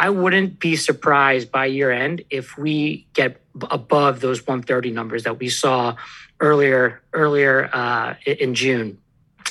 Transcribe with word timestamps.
I 0.00 0.08
wouldn't 0.08 0.58
be 0.58 0.76
surprised 0.76 1.52
by 1.52 1.66
year 1.66 1.90
end 1.90 2.24
if 2.30 2.56
we 2.56 3.06
get 3.12 3.38
above 3.70 4.20
those 4.20 4.40
130 4.40 4.92
numbers 4.92 5.24
that 5.24 5.38
we 5.38 5.50
saw 5.50 5.94
earlier 6.40 7.02
earlier 7.12 7.68
uh, 7.70 8.14
in 8.24 8.54
June. 8.54 8.96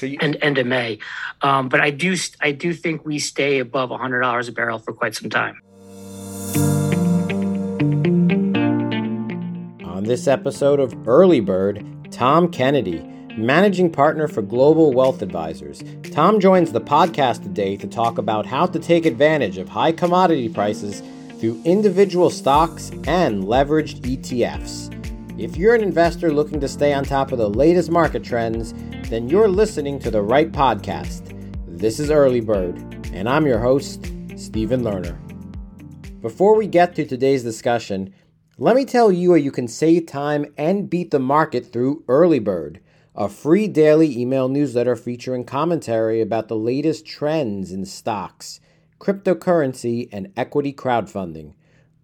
And 0.01 0.37
end 0.41 0.57
of 0.57 0.65
May, 0.65 0.99
um, 1.41 1.67
but 1.67 1.81
I 1.81 1.89
do 1.89 2.15
I 2.39 2.53
do 2.53 2.73
think 2.73 3.05
we 3.05 3.19
stay 3.19 3.59
above 3.59 3.89
hundred 3.89 4.21
dollars 4.21 4.47
a 4.47 4.53
barrel 4.53 4.79
for 4.79 4.93
quite 4.93 5.13
some 5.13 5.29
time. 5.29 5.61
On 9.83 10.03
this 10.05 10.25
episode 10.25 10.79
of 10.79 10.95
Early 11.05 11.41
Bird, 11.41 11.83
Tom 12.11 12.49
Kennedy, 12.49 13.05
managing 13.37 13.91
partner 13.91 14.27
for 14.27 14.41
Global 14.41 14.91
Wealth 14.91 15.21
Advisors. 15.21 15.83
Tom 16.11 16.39
joins 16.39 16.71
the 16.71 16.81
podcast 16.81 17.43
today 17.43 17.77
to 17.77 17.87
talk 17.87 18.17
about 18.17 18.45
how 18.45 18.65
to 18.65 18.79
take 18.79 19.05
advantage 19.05 19.57
of 19.57 19.69
high 19.69 19.91
commodity 19.91 20.49
prices 20.49 21.03
through 21.39 21.61
individual 21.63 22.29
stocks 22.29 22.89
and 23.05 23.43
leveraged 23.43 24.01
ETFs. 24.01 24.95
If 25.39 25.55
you're 25.55 25.75
an 25.75 25.83
investor 25.83 26.33
looking 26.33 26.59
to 26.59 26.67
stay 26.67 26.91
on 26.91 27.05
top 27.05 27.31
of 27.31 27.37
the 27.37 27.49
latest 27.49 27.91
market 27.91 28.23
trends, 28.23 28.73
then 29.09 29.29
you're 29.29 29.47
listening 29.47 29.99
to 29.99 30.11
the 30.11 30.21
right 30.21 30.51
podcast. 30.51 31.35
This 31.67 31.99
is 31.99 32.11
Early 32.11 32.41
Bird, 32.41 32.77
and 33.13 33.29
I'm 33.29 33.45
your 33.45 33.59
host, 33.59 34.11
Stephen 34.35 34.81
Lerner. 34.81 35.17
Before 36.21 36.57
we 36.57 36.67
get 36.67 36.95
to 36.95 37.05
today's 37.05 37.43
discussion, 37.43 38.13
let 38.57 38.75
me 38.75 38.83
tell 38.83 39.09
you 39.09 39.31
how 39.31 39.35
you 39.37 39.51
can 39.51 39.69
save 39.69 40.07
time 40.07 40.45
and 40.57 40.89
beat 40.89 41.11
the 41.11 41.19
market 41.19 41.71
through 41.71 42.03
Early 42.09 42.39
Bird 42.39 42.81
a 43.19 43.27
free 43.27 43.67
daily 43.67 44.17
email 44.17 44.47
newsletter 44.47 44.95
featuring 44.95 45.43
commentary 45.43 46.21
about 46.21 46.47
the 46.47 46.55
latest 46.55 47.05
trends 47.05 47.73
in 47.73 47.83
stocks, 47.83 48.61
cryptocurrency, 48.97 50.07
and 50.09 50.31
equity 50.37 50.71
crowdfunding. 50.71 51.53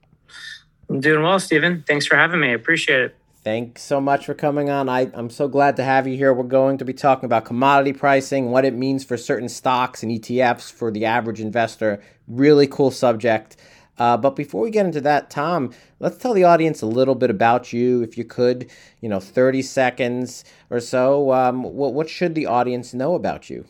I'm 0.89 1.01
doing 1.01 1.23
well, 1.23 1.39
Stephen. 1.39 1.85
Thanks 1.87 2.07
for 2.07 2.17
having 2.17 2.41
me. 2.41 2.49
I 2.49 2.53
appreciate 2.53 3.01
it. 3.01 3.17
Thanks 3.43 3.83
so 3.83 4.01
much 4.01 4.27
for 4.27 4.35
coming 4.35 4.69
on. 4.69 4.89
I, 4.89 5.11
I'm 5.15 5.31
so 5.31 5.49
glad 5.49 5.77
to 5.77 5.85
have 5.85 6.07
you 6.07 6.17
here. 6.17 6.35
We're 6.35 6.45
going 6.45 6.77
to 6.79 6.85
be 6.85 6.93
talking 6.93 7.25
about 7.25 7.47
commodity 7.47 7.95
pricing, 7.95 8.51
what 8.51 8.67
it 8.67 8.75
means 8.75 9.03
for 9.03 9.17
certain 9.17 9.49
stocks 9.49 10.03
and 10.03 10.13
ETFs 10.13 10.71
for 10.71 10.91
the 10.91 11.07
average 11.07 11.41
investor. 11.41 12.03
Really 12.29 12.67
cool 12.67 12.91
subject. 12.91 13.57
Uh, 14.01 14.17
but 14.17 14.35
before 14.35 14.63
we 14.63 14.71
get 14.71 14.87
into 14.87 15.01
that, 15.03 15.29
Tom, 15.29 15.73
let's 15.99 16.17
tell 16.17 16.33
the 16.33 16.43
audience 16.43 16.81
a 16.81 16.87
little 16.87 17.15
bit 17.15 17.29
about 17.29 17.71
you, 17.71 18.03
if 18.03 18.17
you 18.17 18.25
could. 18.25 18.71
You 19.03 19.11
know, 19.11 19.21
30 19.21 19.61
seconds 19.61 20.43
or 20.71 20.81
so. 20.81 21.33
Um, 21.33 21.63
what, 21.63 21.93
what 21.93 22.09
should 22.09 22.35
the 22.35 22.47
audience 22.47 22.95
know 22.95 23.15
about 23.15 23.51
you? 23.51 23.67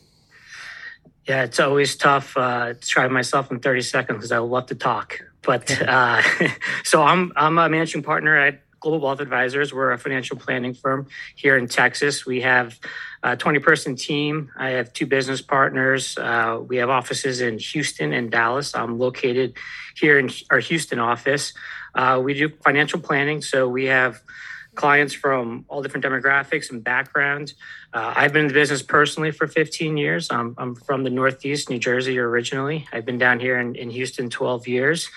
Yeah, 1.27 1.43
it's 1.43 1.59
always 1.59 1.97
tough 1.97 2.37
uh, 2.37 2.75
to 2.75 2.81
try 2.81 3.09
myself 3.09 3.51
in 3.51 3.59
30 3.59 3.83
seconds 3.83 4.19
because 4.19 4.33
I 4.33 4.39
love 4.39 4.67
to 4.67 4.77
talk. 4.77 5.21
But 5.43 5.69
uh, 5.89 6.23
so 6.85 7.03
I'm 7.03 7.33
I'm 7.35 7.59
a 7.59 7.69
managing 7.69 8.05
partner 8.05 8.37
at 8.37 8.63
Global 8.81 9.01
Wealth 9.01 9.21
Advisors. 9.21 9.73
We're 9.73 9.93
a 9.93 9.99
financial 9.99 10.37
planning 10.37 10.75
firm 10.75 11.07
here 11.37 11.57
in 11.57 11.69
Texas. 11.69 12.25
We 12.25 12.41
have 12.41 12.79
a 13.23 13.37
20 13.37 13.59
person 13.61 13.95
team. 13.95 14.51
I 14.57 14.71
have 14.71 14.93
two 14.93 15.07
business 15.07 15.43
partners. 15.43 16.17
Uh, 16.19 16.61
we 16.67 16.79
have 16.79 16.91
offices 16.91 17.41
in 17.41 17.59
Houston 17.59 18.13
and 18.13 18.31
Dallas. 18.31 18.75
I'm 18.75 18.99
located 18.99 19.55
here 19.97 20.19
in 20.19 20.31
our 20.51 20.61
Houston 20.61 20.99
office. 20.99 21.53
Uh, 21.95 22.21
we 22.23 22.35
do 22.35 22.49
financial 22.65 23.01
planning. 23.01 23.43
So 23.43 23.69
we 23.69 23.85
have 23.87 24.23
clients 24.75 25.13
from 25.13 25.65
all 25.69 25.83
different 25.83 26.05
demographics 26.05 26.71
and 26.71 26.83
backgrounds. 26.83 27.55
Uh, 27.93 28.15
I've 28.17 28.33
been 28.33 28.43
in 28.43 28.49
the 28.49 28.55
business 28.55 28.83
personally 28.83 29.31
for 29.31 29.47
15 29.47 29.97
years. 29.97 30.31
I'm, 30.31 30.55
I'm 30.57 30.75
from 30.75 31.05
the 31.05 31.11
Northeast, 31.11 31.69
New 31.69 31.79
Jersey 31.79 32.19
originally. 32.19 32.87
I've 32.93 33.05
been 33.05 33.19
down 33.19 33.41
here 33.41 33.59
in, 33.59 33.75
in 33.75 33.91
Houston 33.91 34.31
12 34.31 34.69
years. 34.69 35.11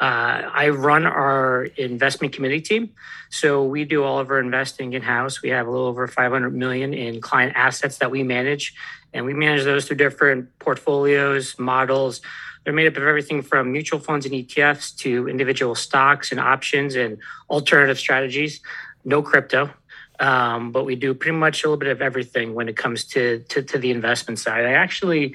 Uh, 0.00 0.48
I 0.52 0.68
run 0.68 1.06
our 1.06 1.64
investment 1.76 2.32
committee 2.32 2.60
team. 2.60 2.90
So 3.30 3.64
we 3.64 3.84
do 3.84 4.04
all 4.04 4.20
of 4.20 4.30
our 4.30 4.38
investing 4.38 4.92
in 4.92 5.02
house. 5.02 5.42
We 5.42 5.48
have 5.48 5.66
a 5.66 5.70
little 5.70 5.86
over 5.86 6.06
500 6.06 6.54
million 6.54 6.94
in 6.94 7.20
client 7.20 7.54
assets 7.56 7.98
that 7.98 8.10
we 8.10 8.22
manage, 8.22 8.74
and 9.12 9.24
we 9.26 9.34
manage 9.34 9.64
those 9.64 9.86
through 9.86 9.96
different 9.96 10.56
portfolios, 10.60 11.58
models. 11.58 12.20
They're 12.64 12.72
made 12.72 12.86
up 12.86 12.96
of 12.96 13.02
everything 13.02 13.42
from 13.42 13.72
mutual 13.72 13.98
funds 13.98 14.24
and 14.24 14.34
ETFs 14.34 14.96
to 14.98 15.28
individual 15.28 15.74
stocks 15.74 16.30
and 16.30 16.38
options 16.38 16.94
and 16.94 17.18
alternative 17.50 17.98
strategies. 17.98 18.60
No 19.04 19.22
crypto. 19.22 19.70
Um, 20.20 20.72
but 20.72 20.84
we 20.84 20.96
do 20.96 21.14
pretty 21.14 21.36
much 21.36 21.62
a 21.62 21.68
little 21.68 21.78
bit 21.78 21.88
of 21.88 22.02
everything 22.02 22.54
when 22.54 22.68
it 22.68 22.76
comes 22.76 23.04
to, 23.06 23.40
to, 23.48 23.62
to 23.62 23.78
the 23.78 23.90
investment 23.90 24.38
side. 24.38 24.64
I 24.64 24.72
actually 24.72 25.34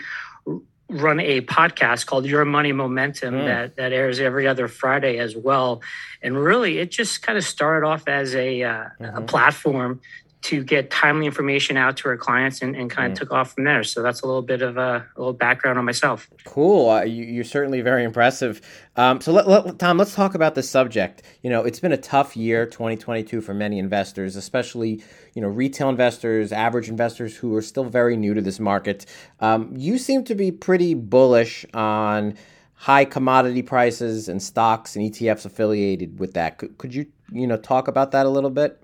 run 0.89 1.19
a 1.19 1.41
podcast 1.41 2.05
called 2.05 2.25
Your 2.25 2.45
Money 2.45 2.71
Momentum 2.71 3.35
mm. 3.35 3.45
that 3.45 3.75
that 3.77 3.93
airs 3.93 4.19
every 4.19 4.47
other 4.47 4.67
Friday 4.67 5.17
as 5.17 5.35
well. 5.35 5.81
And 6.21 6.37
really, 6.37 6.79
it 6.79 6.91
just 6.91 7.21
kind 7.21 7.37
of 7.37 7.43
started 7.43 7.85
off 7.85 8.07
as 8.07 8.35
a, 8.35 8.63
uh, 8.63 8.69
mm-hmm. 8.99 9.17
a 9.17 9.21
platform 9.21 10.01
to 10.43 10.61
get 10.61 10.91
timely 10.91 11.25
information 11.25 11.77
out 11.77 11.95
to 11.95 12.09
our 12.09 12.17
clients 12.17 12.61
and, 12.61 12.75
and 12.75 12.89
kind 12.89 13.11
of 13.11 13.17
mm. 13.17 13.19
took 13.19 13.31
off 13.31 13.53
from 13.53 13.63
there. 13.63 13.81
So 13.83 14.03
that's 14.03 14.21
a 14.21 14.27
little 14.27 14.41
bit 14.41 14.61
of 14.61 14.77
a, 14.77 15.05
a 15.15 15.19
little 15.19 15.33
background 15.33 15.79
on 15.79 15.85
myself. 15.85 16.29
Cool. 16.43 16.89
Uh, 16.89 17.03
you, 17.03 17.39
are 17.39 17.45
certainly 17.45 17.79
very 17.79 18.03
impressive. 18.03 18.61
Um, 18.97 19.21
so, 19.21 19.31
let, 19.31 19.47
let, 19.47 19.79
Tom, 19.79 19.97
let's 19.97 20.13
talk 20.13 20.35
about 20.35 20.53
this 20.55 20.69
subject. 20.69 21.23
You 21.43 21.49
know, 21.49 21.63
it's 21.63 21.79
been 21.79 21.93
a 21.93 21.97
tough 21.97 22.35
year, 22.35 22.65
2022, 22.65 23.39
for 23.39 23.53
many 23.53 23.79
investors, 23.79 24.35
especially, 24.35 25.01
you 25.33 25.41
know, 25.41 25.47
retail 25.47 25.87
investors, 25.87 26.51
average 26.51 26.89
investors 26.89 27.37
who 27.37 27.55
are 27.55 27.61
still 27.61 27.85
very 27.85 28.17
new 28.17 28.33
to 28.33 28.41
this 28.41 28.59
market. 28.59 29.05
Um, 29.39 29.73
you 29.75 29.97
seem 29.97 30.25
to 30.25 30.35
be 30.35 30.51
pretty 30.51 30.93
bullish 30.93 31.65
on 31.73 32.35
high 32.73 33.05
commodity 33.05 33.61
prices 33.61 34.27
and 34.27 34.43
stocks 34.43 34.97
and 34.97 35.09
ETFs 35.09 35.45
affiliated 35.45 36.19
with 36.19 36.33
that. 36.33 36.57
Could, 36.57 36.77
could 36.77 36.93
you, 36.93 37.05
you 37.31 37.47
know, 37.47 37.55
talk 37.55 37.87
about 37.87 38.11
that 38.11 38.25
a 38.25 38.29
little 38.29 38.49
bit? 38.49 38.82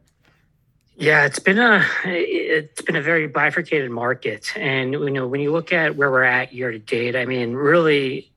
Yeah, 1.00 1.26
it's 1.26 1.40
been 1.40 1.60
a 1.60 1.86
it's 2.04 2.82
been 2.82 2.98
a 2.98 3.02
very 3.02 3.26
bifurcated 3.28 3.90
market, 3.90 4.52
and 4.58 4.92
you 4.92 5.12
know 5.12 5.28
when 5.28 5.40
you 5.40 5.50
look 5.50 5.72
at 5.72 5.96
where 5.96 6.12
we're 6.12 6.24
at 6.24 6.52
year 6.52 6.72
to 6.72 6.78
date, 6.78 7.16
I 7.16 7.24
mean, 7.24 7.54
really, 7.54 8.30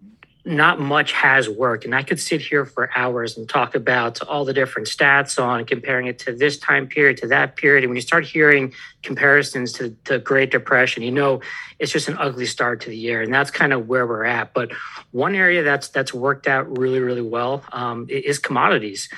not 0.44 0.78
much 0.78 1.10
has 1.10 1.48
worked. 1.48 1.84
And 1.84 1.92
I 1.92 2.04
could 2.04 2.20
sit 2.20 2.40
here 2.40 2.64
for 2.64 2.88
hours 2.96 3.36
and 3.36 3.48
talk 3.48 3.74
about 3.74 4.22
all 4.22 4.44
the 4.44 4.52
different 4.52 4.86
stats 4.86 5.42
on 5.42 5.64
comparing 5.64 6.06
it 6.06 6.20
to 6.20 6.36
this 6.36 6.56
time 6.56 6.86
period 6.86 7.16
to 7.16 7.26
that 7.28 7.56
period. 7.56 7.82
And 7.82 7.90
when 7.90 7.96
you 7.96 8.02
start 8.02 8.24
hearing 8.24 8.72
comparisons 9.02 9.72
to 9.72 9.96
the 10.04 10.20
Great 10.20 10.52
Depression, 10.52 11.02
you 11.02 11.10
know 11.10 11.40
it's 11.80 11.90
just 11.90 12.06
an 12.06 12.16
ugly 12.20 12.46
start 12.46 12.80
to 12.82 12.90
the 12.90 12.96
year, 12.96 13.22
and 13.22 13.34
that's 13.34 13.50
kind 13.50 13.72
of 13.72 13.88
where 13.88 14.06
we're 14.06 14.24
at. 14.24 14.54
But 14.54 14.70
one 15.10 15.34
area 15.34 15.64
that's 15.64 15.88
that's 15.88 16.14
worked 16.14 16.46
out 16.46 16.78
really 16.78 17.00
really 17.00 17.22
well 17.22 17.64
um, 17.72 18.06
is 18.08 18.38
commodities 18.38 19.08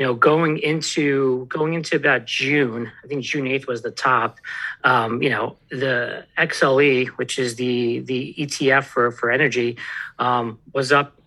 you 0.00 0.06
know, 0.06 0.14
going 0.14 0.56
into 0.56 1.44
going 1.50 1.74
into 1.74 1.94
about 1.94 2.24
June, 2.24 2.90
I 3.04 3.06
think 3.06 3.22
June 3.22 3.46
eighth 3.46 3.66
was 3.66 3.82
the 3.82 3.90
top. 3.90 4.38
Um, 4.82 5.22
you 5.22 5.28
know, 5.28 5.58
the 5.68 6.24
XLE, 6.38 7.08
which 7.18 7.38
is 7.38 7.56
the 7.56 7.98
the 8.00 8.34
ETF 8.38 8.84
for 8.84 9.10
for 9.10 9.30
energy, 9.30 9.76
um, 10.18 10.58
was 10.72 10.90
up 10.90 11.20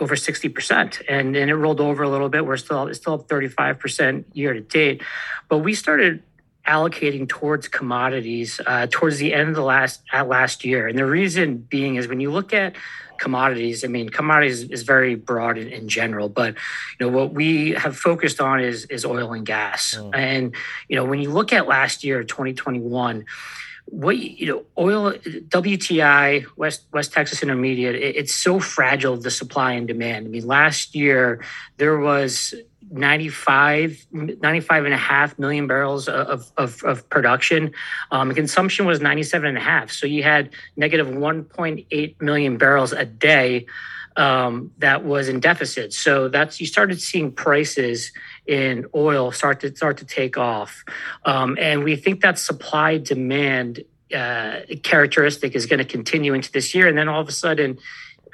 over 0.00 0.16
sixty 0.16 0.48
percent, 0.48 1.02
and 1.10 1.36
and 1.36 1.50
it 1.50 1.54
rolled 1.54 1.78
over 1.78 2.02
a 2.02 2.08
little 2.08 2.30
bit. 2.30 2.46
We're 2.46 2.56
still 2.56 2.86
it's 2.86 2.98
still 2.98 3.12
up 3.12 3.28
thirty 3.28 3.48
five 3.48 3.78
percent 3.78 4.26
year 4.32 4.54
to 4.54 4.62
date, 4.62 5.02
but 5.50 5.58
we 5.58 5.74
started 5.74 6.22
allocating 6.66 7.28
towards 7.28 7.68
commodities 7.68 8.62
uh, 8.66 8.86
towards 8.90 9.18
the 9.18 9.34
end 9.34 9.50
of 9.50 9.56
the 9.56 9.62
last 9.62 10.00
at 10.10 10.26
last 10.26 10.64
year, 10.64 10.88
and 10.88 10.98
the 10.98 11.04
reason 11.04 11.58
being 11.58 11.96
is 11.96 12.08
when 12.08 12.18
you 12.20 12.30
look 12.30 12.54
at 12.54 12.76
commodities. 13.20 13.84
I 13.84 13.88
mean, 13.88 14.08
commodities 14.08 14.64
is 14.64 14.82
very 14.82 15.14
broad 15.14 15.58
in, 15.58 15.68
in, 15.68 15.88
general, 15.88 16.28
but 16.28 16.54
you 16.98 17.06
know 17.06 17.08
what 17.08 17.32
we 17.32 17.70
have 17.72 17.96
focused 17.96 18.40
on 18.40 18.60
is 18.60 18.86
is 18.86 19.04
oil 19.04 19.32
and 19.32 19.46
gas. 19.46 19.94
Mm. 19.94 20.10
And 20.14 20.54
you 20.88 20.96
know, 20.96 21.04
when 21.04 21.20
you 21.20 21.30
look 21.30 21.52
at 21.52 21.68
last 21.68 22.02
year, 22.02 22.24
2021 22.24 23.24
what 23.86 24.16
you 24.18 24.46
know 24.46 24.64
oil 24.78 25.12
wti 25.12 26.46
west 26.56 26.84
west 26.92 27.12
texas 27.12 27.42
intermediate 27.42 27.96
it, 27.96 28.14
it's 28.14 28.32
so 28.32 28.60
fragile 28.60 29.16
the 29.16 29.32
supply 29.32 29.72
and 29.72 29.88
demand 29.88 30.26
i 30.26 30.30
mean 30.30 30.46
last 30.46 30.94
year 30.94 31.42
there 31.76 31.98
was 31.98 32.54
95, 32.90 34.06
95 34.10 34.84
and 34.84 34.94
a 34.94 34.96
half 34.96 35.38
million 35.38 35.66
barrels 35.66 36.08
of, 36.08 36.50
of, 36.56 36.82
of 36.84 37.08
production. 37.08 37.72
Um, 38.10 38.34
consumption 38.34 38.86
was 38.86 39.00
97 39.00 39.48
and 39.48 39.56
a 39.56 39.60
half. 39.60 39.90
So 39.90 40.06
you 40.06 40.22
had 40.22 40.50
negative 40.76 41.06
1.8 41.06 42.20
million 42.20 42.56
barrels 42.58 42.92
a 42.92 43.04
day 43.04 43.66
um, 44.16 44.72
that 44.78 45.04
was 45.04 45.28
in 45.28 45.40
deficit. 45.40 45.92
So 45.92 46.28
that's 46.28 46.60
you 46.60 46.66
started 46.66 47.00
seeing 47.00 47.32
prices 47.32 48.12
in 48.46 48.86
oil 48.94 49.32
start 49.32 49.60
to 49.60 49.74
start 49.74 49.98
to 49.98 50.04
take 50.04 50.36
off, 50.36 50.84
um, 51.24 51.56
and 51.60 51.84
we 51.84 51.96
think 51.96 52.20
that 52.22 52.38
supply 52.38 52.98
demand 52.98 53.84
uh, 54.14 54.60
characteristic 54.82 55.54
is 55.54 55.66
going 55.66 55.78
to 55.78 55.84
continue 55.84 56.34
into 56.34 56.50
this 56.50 56.74
year. 56.74 56.88
And 56.88 56.98
then 56.98 57.08
all 57.08 57.20
of 57.20 57.28
a 57.28 57.32
sudden, 57.32 57.78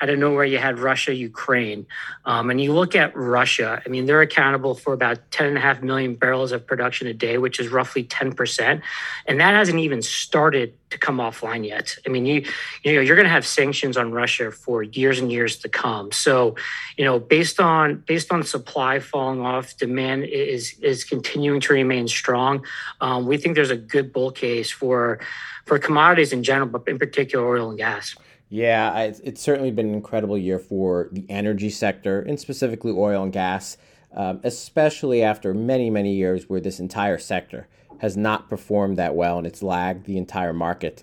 out 0.01 0.09
of 0.09 0.19
nowhere, 0.19 0.45
you 0.45 0.59
had 0.59 0.79
Russia, 0.79 1.15
Ukraine. 1.15 1.87
Um, 2.25 2.51
and 2.51 2.61
you 2.61 2.73
look 2.73 2.95
at 2.95 3.17
Russia, 3.17 3.83
I 3.85 3.89
mean, 3.89 4.07
they're 4.07 4.23
accountable 4.23 4.75
for 4.75 4.93
about 4.93 5.31
10.5 5.31 5.83
million 5.83 6.15
barrels 6.15 6.53
of 6.53 6.67
production 6.67 7.07
a 7.07 7.15
day, 7.15 7.39
which 7.39 7.59
is 7.61 7.69
roughly 7.69 8.05
10%. 8.05 8.83
And 9.27 9.41
that 9.41 9.55
hasn't 9.55 9.79
even 9.79 10.03
started 10.03 10.75
to 10.91 10.99
come 10.99 11.19
offline 11.19 11.67
yet. 11.67 11.97
I 12.07 12.11
mean, 12.11 12.27
you, 12.27 12.45
you 12.83 12.95
know, 12.95 13.01
you're 13.01 13.17
going 13.17 13.27
to 13.27 13.33
have 13.33 13.47
sanctions 13.47 13.97
on 13.97 14.13
Russia 14.13 14.53
for 14.53 14.83
years 14.83 15.19
and 15.19 15.33
years 15.33 15.57
to 15.59 15.69
come. 15.69 16.13
So, 16.13 16.55
you 16.97 17.05
know, 17.05 17.19
based 17.19 17.59
on 17.61 18.05
based 18.07 18.33
on 18.33 18.43
supply 18.45 19.01
falling 19.01 19.41
off, 19.41 19.77
demand 19.77 20.25
is 20.25 20.79
is 20.81 21.05
continuing 21.05 21.61
to 21.61 21.73
remain 21.73 22.07
strong. 22.07 22.65
Um, 23.01 23.27
we 23.27 23.37
think 23.37 23.57
there's 23.57 23.71
a 23.71 23.77
good 23.77 24.13
bull 24.13 24.31
case 24.31 24.71
for 24.71 25.19
for 25.65 25.79
commodities 25.79 26.33
in 26.33 26.43
general, 26.45 26.69
but 26.69 26.87
in 26.87 26.99
particular 26.99 27.47
oil 27.47 27.71
and 27.71 27.79
gas. 27.79 28.15
Yeah, 28.49 29.01
it's 29.01 29.41
certainly 29.41 29.73
been 29.73 29.89
an 29.89 29.95
incredible 29.95 30.39
year 30.39 30.61
for 30.61 31.09
the 31.11 31.27
energy 31.29 31.69
sector 31.69 32.21
and 32.21 32.39
specifically 32.39 32.93
oil 32.93 33.25
and 33.25 33.33
gas, 33.33 33.77
um, 34.15 34.41
especially 34.45 35.23
after 35.23 35.53
many, 35.53 35.91
many 35.91 36.15
years 36.15 36.49
where 36.49 36.61
this 36.61 36.79
entire 36.79 37.19
sector 37.19 37.67
has 37.99 38.17
not 38.17 38.49
performed 38.49 38.97
that 38.99 39.17
well 39.17 39.39
and 39.39 39.47
it's 39.47 39.63
lagged 39.63 40.07
the 40.07 40.17
entire 40.17 40.53
market. 40.53 41.03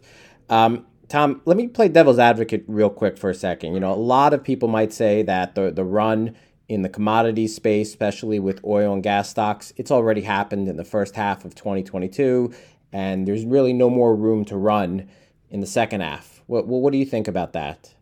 Um, 0.50 0.86
Tom, 1.10 1.42
let 1.46 1.58
me 1.58 1.68
play 1.68 1.90
devil's 1.90 2.18
advocate 2.18 2.64
real 2.68 2.90
quick 2.90 3.18
for 3.18 3.30
a 3.30 3.36
second. 3.36 3.74
You 3.74 3.80
know, 3.82 3.94
a 3.94 3.96
lot 3.96 4.34
of 4.34 4.44
people 4.44 4.70
might 4.70 4.94
say 4.94 5.22
that 5.24 5.54
the, 5.54 5.70
the 5.70 5.84
run 5.84 6.36
in 6.70 6.82
the 6.82 6.90
commodity 6.90 7.48
space, 7.48 7.90
especially 7.90 8.40
with 8.40 8.64
oil 8.64 8.94
and 8.94 9.04
gas 9.04 9.30
stocks, 9.30 9.74
it's 9.76 9.92
already 9.92 10.22
happened 10.22 10.70
in 10.70 10.78
the 10.78 10.86
first 10.86 11.16
half 11.16 11.44
of 11.44 11.56
2022, 11.56 12.54
and 12.94 13.28
there's 13.28 13.46
really 13.46 13.74
no 13.74 13.90
more 13.90 14.16
room 14.16 14.46
to 14.46 14.56
run 14.56 15.10
in 15.52 15.60
the 15.60 15.68
second 15.68 16.02
half. 16.02 16.33
What 16.48 16.68
what 16.68 16.92
do 16.92 16.98
you 16.98 17.06
think 17.06 17.28
about 17.28 17.54
that? 17.54 17.94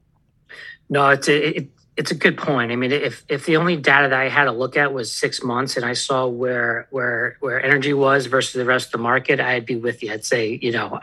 No, 0.89 1.09
it's 1.09 1.29
a, 1.29 1.57
it, 1.57 1.69
it's 1.97 2.09
a 2.09 2.15
good 2.15 2.37
point. 2.37 2.71
I 2.71 2.75
mean, 2.75 2.91
if 2.91 3.23
if 3.27 3.45
the 3.45 3.57
only 3.57 3.75
data 3.75 4.07
that 4.09 4.19
I 4.19 4.29
had 4.29 4.45
to 4.45 4.51
look 4.51 4.77
at 4.77 4.93
was 4.93 5.11
six 5.11 5.43
months, 5.43 5.75
and 5.75 5.85
I 5.85 5.93
saw 5.93 6.25
where 6.25 6.87
where 6.89 7.37
where 7.41 7.63
energy 7.63 7.93
was 7.93 8.27
versus 8.27 8.53
the 8.53 8.65
rest 8.65 8.87
of 8.87 8.91
the 8.93 8.97
market, 8.99 9.39
I'd 9.39 9.65
be 9.65 9.75
with 9.75 10.01
you. 10.01 10.11
I'd 10.11 10.25
say, 10.25 10.57
you 10.61 10.71
know, 10.71 10.99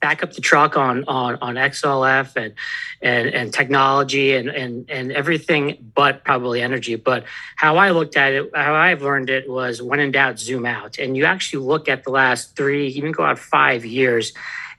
back 0.00 0.22
up 0.22 0.34
the 0.34 0.42
truck 0.42 0.76
on 0.76 1.04
on 1.08 1.36
on 1.40 1.54
XLF 1.54 2.36
and 2.36 2.54
and 3.00 3.28
and 3.28 3.52
technology 3.52 4.34
and 4.34 4.48
and 4.48 4.90
and 4.90 5.10
everything, 5.10 5.90
but 5.94 6.22
probably 6.22 6.60
energy. 6.60 6.96
But 6.96 7.24
how 7.56 7.78
I 7.78 7.90
looked 7.90 8.16
at 8.16 8.32
it, 8.32 8.50
how 8.54 8.74
I've 8.74 9.02
learned 9.02 9.30
it 9.30 9.50
was 9.50 9.82
when 9.82 10.00
in 10.00 10.12
doubt, 10.12 10.38
zoom 10.38 10.66
out, 10.66 10.98
and 10.98 11.16
you 11.16 11.24
actually 11.24 11.64
look 11.64 11.88
at 11.88 12.04
the 12.04 12.10
last 12.10 12.56
three, 12.56 12.88
even 12.88 13.12
go 13.12 13.24
out 13.24 13.38
five 13.38 13.84
years 13.84 14.32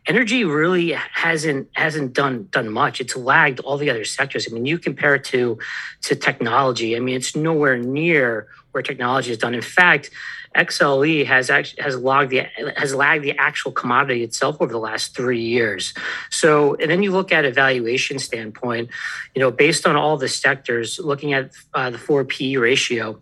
energy 0.07 0.43
really 0.43 0.91
hasn't 0.91 1.69
hasn't 1.73 2.13
done 2.13 2.47
done 2.51 2.69
much. 2.69 3.01
It's 3.01 3.15
lagged 3.15 3.59
all 3.61 3.77
the 3.77 3.89
other 3.89 4.05
sectors. 4.05 4.47
I 4.49 4.53
mean, 4.53 4.65
you 4.65 4.77
compare 4.79 5.15
it 5.15 5.23
to 5.25 5.59
to 6.03 6.15
technology. 6.15 6.95
I 6.95 6.99
mean, 6.99 7.15
it's 7.15 7.35
nowhere 7.35 7.77
near 7.77 8.47
where 8.71 8.81
technology 8.81 9.29
has 9.29 9.37
done. 9.37 9.53
In 9.53 9.61
fact, 9.61 10.09
XLE 10.55 11.25
has 11.25 11.49
actually 11.49 11.83
has 11.83 11.95
logged 11.97 12.31
the 12.31 12.45
has 12.75 12.93
lagged 12.93 13.23
the 13.23 13.37
actual 13.37 13.71
commodity 13.71 14.23
itself 14.23 14.57
over 14.59 14.71
the 14.71 14.79
last 14.79 15.15
three 15.15 15.41
years. 15.41 15.93
So, 16.29 16.75
and 16.75 16.89
then 16.91 17.03
you 17.03 17.11
look 17.11 17.31
at 17.31 17.45
a 17.45 17.51
valuation 17.51 18.19
standpoint, 18.19 18.89
you 19.35 19.39
know, 19.39 19.51
based 19.51 19.87
on 19.87 19.95
all 19.95 20.17
the 20.17 20.27
sectors, 20.27 20.99
looking 20.99 21.33
at 21.33 21.51
uh, 21.73 21.89
the 21.89 21.97
four 21.97 22.25
P 22.25 22.57
ratio 22.57 23.21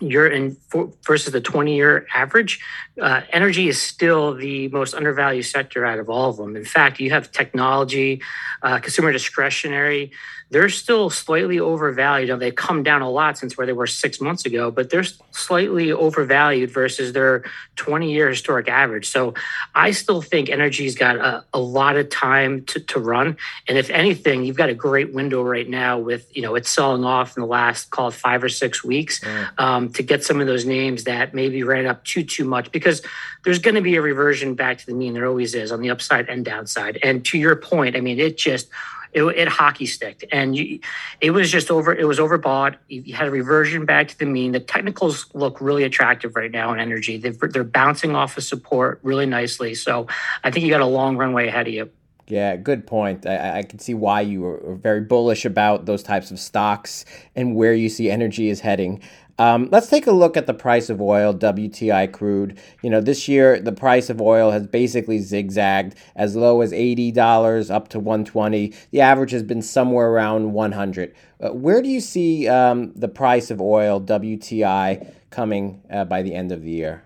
you're 0.00 0.26
in 0.26 0.56
for, 0.68 0.90
versus 1.06 1.32
the 1.32 1.40
20 1.40 1.74
year 1.74 2.06
average, 2.14 2.60
uh, 3.00 3.20
energy 3.30 3.68
is 3.68 3.80
still 3.80 4.34
the 4.34 4.68
most 4.68 4.94
undervalued 4.94 5.44
sector 5.44 5.84
out 5.84 5.98
of 5.98 6.08
all 6.08 6.30
of 6.30 6.36
them. 6.36 6.56
In 6.56 6.64
fact, 6.64 7.00
you 7.00 7.10
have 7.10 7.30
technology, 7.30 8.22
uh, 8.62 8.78
consumer 8.78 9.12
discretionary, 9.12 10.10
they're 10.50 10.68
still 10.68 11.10
slightly 11.10 11.60
overvalued. 11.60 12.28
Now, 12.28 12.36
they've 12.36 12.54
come 12.54 12.82
down 12.82 13.02
a 13.02 13.10
lot 13.10 13.38
since 13.38 13.56
where 13.56 13.66
they 13.66 13.72
were 13.72 13.86
six 13.86 14.20
months 14.20 14.44
ago, 14.44 14.70
but 14.72 14.90
they're 14.90 15.04
slightly 15.30 15.92
overvalued 15.92 16.72
versus 16.72 17.12
their 17.12 17.44
20 17.76 18.12
year 18.12 18.28
historic 18.28 18.68
average. 18.68 19.08
So 19.08 19.34
I 19.76 19.92
still 19.92 20.20
think 20.20 20.50
energy's 20.50 20.96
got 20.96 21.16
a, 21.16 21.44
a 21.54 21.60
lot 21.60 21.96
of 21.96 22.10
time 22.10 22.64
to, 22.64 22.80
to 22.80 22.98
run. 22.98 23.36
And 23.68 23.78
if 23.78 23.90
anything, 23.90 24.44
you've 24.44 24.56
got 24.56 24.68
a 24.68 24.74
great 24.74 25.14
window 25.14 25.42
right 25.42 25.68
now 25.68 25.98
with, 25.98 26.36
you 26.36 26.42
know, 26.42 26.56
it's 26.56 26.70
selling 26.70 27.04
off 27.04 27.36
in 27.36 27.42
the 27.42 27.46
last, 27.46 27.90
call 27.90 28.08
it 28.08 28.14
five 28.14 28.42
or 28.42 28.48
six 28.48 28.82
weeks 28.82 29.20
um, 29.56 29.92
to 29.92 30.02
get 30.02 30.24
some 30.24 30.40
of 30.40 30.48
those 30.48 30.66
names 30.66 31.04
that 31.04 31.32
maybe 31.32 31.62
ran 31.62 31.86
up 31.86 32.04
too, 32.04 32.24
too 32.24 32.44
much 32.44 32.72
because 32.72 33.02
there's 33.44 33.60
going 33.60 33.76
to 33.76 33.80
be 33.80 33.94
a 33.94 34.02
reversion 34.02 34.54
back 34.54 34.78
to 34.78 34.86
the 34.86 34.94
mean. 34.94 35.14
There 35.14 35.26
always 35.26 35.54
is 35.54 35.70
on 35.70 35.80
the 35.80 35.90
upside 35.90 36.28
and 36.28 36.44
downside. 36.44 36.98
And 37.04 37.24
to 37.26 37.38
your 37.38 37.54
point, 37.54 37.96
I 37.96 38.00
mean, 38.00 38.18
it 38.18 38.36
just, 38.36 38.68
it, 39.12 39.22
it 39.22 39.48
hockey 39.48 39.86
sticked, 39.86 40.24
and 40.32 40.56
you, 40.56 40.80
it 41.20 41.30
was 41.30 41.50
just 41.50 41.70
over. 41.70 41.94
It 41.94 42.06
was 42.06 42.18
overbought. 42.18 42.76
You 42.88 43.14
had 43.14 43.28
a 43.28 43.30
reversion 43.30 43.84
back 43.84 44.08
to 44.08 44.18
the 44.18 44.26
mean. 44.26 44.52
The 44.52 44.60
technicals 44.60 45.26
look 45.34 45.60
really 45.60 45.84
attractive 45.84 46.36
right 46.36 46.50
now 46.50 46.72
in 46.72 46.80
energy. 46.80 47.16
They've, 47.16 47.38
they're 47.38 47.64
bouncing 47.64 48.14
off 48.14 48.36
of 48.36 48.44
support 48.44 49.00
really 49.02 49.26
nicely. 49.26 49.74
So 49.74 50.06
I 50.44 50.50
think 50.50 50.64
you 50.64 50.70
got 50.70 50.80
a 50.80 50.86
long 50.86 51.16
runway 51.16 51.48
ahead 51.48 51.66
of 51.68 51.74
you. 51.74 51.90
Yeah, 52.30 52.54
good 52.56 52.86
point. 52.86 53.26
I, 53.26 53.58
I 53.58 53.62
can 53.64 53.80
see 53.80 53.94
why 53.94 54.20
you 54.20 54.44
are 54.44 54.76
very 54.76 55.00
bullish 55.00 55.44
about 55.44 55.86
those 55.86 56.02
types 56.02 56.30
of 56.30 56.38
stocks 56.38 57.04
and 57.34 57.56
where 57.56 57.74
you 57.74 57.88
see 57.88 58.08
energy 58.08 58.48
is 58.48 58.60
heading. 58.60 59.02
Um, 59.40 59.70
let's 59.72 59.86
take 59.86 60.06
a 60.06 60.12
look 60.12 60.36
at 60.36 60.46
the 60.46 60.52
price 60.52 60.90
of 60.90 61.00
oil, 61.00 61.32
WTI 61.32 62.12
crude. 62.12 62.58
You 62.82 62.90
know, 62.90 63.00
this 63.00 63.26
year 63.26 63.58
the 63.58 63.72
price 63.72 64.10
of 64.10 64.20
oil 64.20 64.50
has 64.50 64.66
basically 64.66 65.18
zigzagged 65.18 65.94
as 66.14 66.36
low 66.36 66.60
as 66.60 66.72
$80 66.72 67.70
up 67.70 67.88
to 67.88 67.98
120. 67.98 68.74
The 68.90 69.00
average 69.00 69.30
has 69.30 69.42
been 69.42 69.62
somewhere 69.62 70.10
around 70.10 70.52
100. 70.52 71.14
Uh, 71.40 71.54
where 71.54 71.80
do 71.80 71.88
you 71.88 72.00
see 72.00 72.48
um, 72.48 72.92
the 72.92 73.08
price 73.08 73.50
of 73.50 73.62
oil, 73.62 73.98
WTI, 73.98 75.10
coming 75.30 75.80
uh, 75.90 76.04
by 76.04 76.20
the 76.20 76.34
end 76.34 76.52
of 76.52 76.62
the 76.62 76.72
year? 76.72 77.02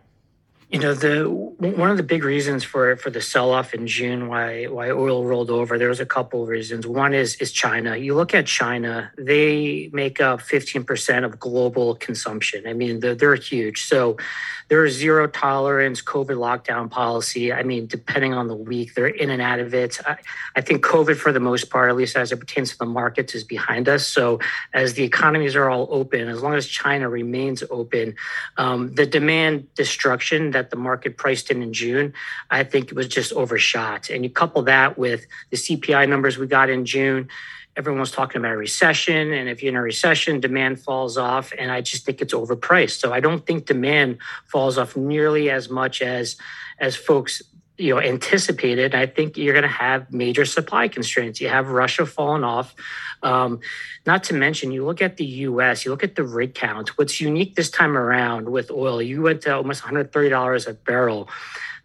You 0.75 0.81
know, 0.81 0.93
the 0.93 1.31
one 1.31 1.89
of 1.93 1.97
the 1.97 2.03
big 2.03 2.25
reasons 2.25 2.65
for 2.65 2.97
for 2.97 3.09
the 3.09 3.21
sell 3.21 3.53
off 3.53 3.75
in 3.75 3.87
June, 3.87 4.27
why 4.27 4.65
why 4.65 4.91
oil 4.91 5.25
rolled 5.25 5.49
over, 5.49 5.79
there 5.79 5.89
was 5.89 6.01
a 6.01 6.05
couple 6.05 6.43
of 6.43 6.49
reasons. 6.49 6.85
One 6.85 7.15
is 7.15 7.37
is 7.37 7.53
China. 7.53 7.97
You 7.97 8.17
look 8.17 8.35
at 8.35 8.47
China; 8.47 9.13
they 9.17 9.89
make 9.93 10.21
up 10.21 10.41
fifteen 10.41 10.83
percent 10.83 11.25
of 11.25 11.39
global 11.39 11.95
consumption. 11.95 12.67
I 12.67 12.73
mean, 12.73 12.99
they're, 12.99 13.15
they're 13.15 13.37
huge. 13.37 13.85
So 13.85 14.17
there 14.69 14.85
is 14.85 14.95
zero 14.95 15.27
tolerance 15.27 16.03
COVID 16.03 16.37
lockdown 16.37 16.91
policy. 16.91 17.53
I 17.53 17.63
mean, 17.63 17.87
depending 17.87 18.35
on 18.35 18.49
the 18.49 18.55
week, 18.55 18.95
they're 18.95 19.07
in 19.07 19.31
and 19.31 19.43
out 19.43 19.61
of 19.61 19.75
it. 19.75 19.99
I, 20.07 20.17
I, 20.57 20.61
think 20.61 20.85
COVID, 20.85 21.17
for 21.17 21.33
the 21.33 21.41
most 21.41 21.71
part, 21.71 21.91
at 21.91 21.97
least 21.97 22.17
as 22.17 22.33
it 22.33 22.39
pertains 22.39 22.73
to 22.73 22.79
the 22.79 22.87
markets, 22.87 23.35
is 23.35 23.45
behind 23.45 23.89
us. 23.89 24.07
So 24.07 24.41
as 24.73 24.95
the 24.95 25.05
economies 25.05 25.55
are 25.57 25.69
all 25.69 25.89
open, 25.91 26.29
as 26.29 26.43
long 26.43 26.55
as 26.55 26.67
China 26.67 27.09
remains 27.09 27.63
open, 27.71 28.15
um, 28.57 28.95
the 28.95 29.07
demand 29.07 29.73
destruction 29.75 30.53
that 30.53 30.71
the 30.71 30.77
market 30.77 31.17
priced 31.17 31.51
in 31.51 31.63
in 31.63 31.73
June, 31.73 32.15
I 32.51 32.65
think 32.65 32.89
it 32.89 32.95
was 32.95 33.09
just 33.09 33.33
overshot. 33.33 34.11
And 34.11 34.25
you 34.25 34.31
couple 34.31 34.63
that 34.63 34.99
with 34.99 35.27
the 35.51 35.57
CPI 35.57 36.09
numbers 36.09 36.39
we 36.39 36.47
got 36.47 36.71
in 36.71 36.85
June 36.85 37.29
everyone 37.77 38.01
was 38.01 38.13
talking 38.13 38.41
about 38.41 38.53
a 38.53 38.57
recession 38.57 39.33
and 39.33 39.49
if 39.49 39.63
you're 39.63 39.71
in 39.71 39.77
a 39.77 39.83
recession 39.83 40.41
demand 40.41 40.81
falls 40.81 41.17
off 41.17 41.53
and 41.59 41.73
i 41.73 41.81
just 41.81 42.05
think 42.05 42.21
it's 42.21 42.35
overpriced. 42.35 42.99
So 43.01 43.13
i 43.13 43.21
don't 43.21 43.45
think 43.47 43.67
demand 43.67 44.19
falls 44.47 44.79
off 44.79 44.97
nearly 44.97 45.51
as 45.51 45.69
much 45.69 46.03
as 46.03 46.37
as 46.79 46.97
folks 46.97 47.43
you 47.77 47.93
know 47.93 48.01
anticipated. 48.01 48.95
I 48.95 49.07
think 49.07 49.37
you're 49.37 49.53
going 49.53 49.63
to 49.63 49.69
have 49.69 50.13
major 50.13 50.45
supply 50.45 50.89
constraints. 50.89 51.41
You 51.41 51.49
have 51.49 51.69
russia 51.69 52.07
falling 52.07 52.45
off. 52.45 52.75
Um, 53.23 53.61
not 54.07 54.23
to 54.25 54.35
mention 54.35 54.71
you 54.71 54.85
look 54.85 55.01
at 55.03 55.17
the 55.17 55.27
us 55.27 55.85
you 55.85 55.91
look 55.91 56.05
at 56.05 56.15
the 56.15 56.25
rig 56.25 56.55
count 56.55 56.99
what's 56.99 57.21
unique 57.21 57.55
this 57.55 57.71
time 57.71 57.97
around 57.97 58.49
with 58.51 58.71
oil 58.71 59.01
you 59.01 59.23
went 59.23 59.41
to 59.43 59.55
almost 59.55 59.83
$130 59.83 60.67
a 60.67 60.75
barrel 60.75 61.29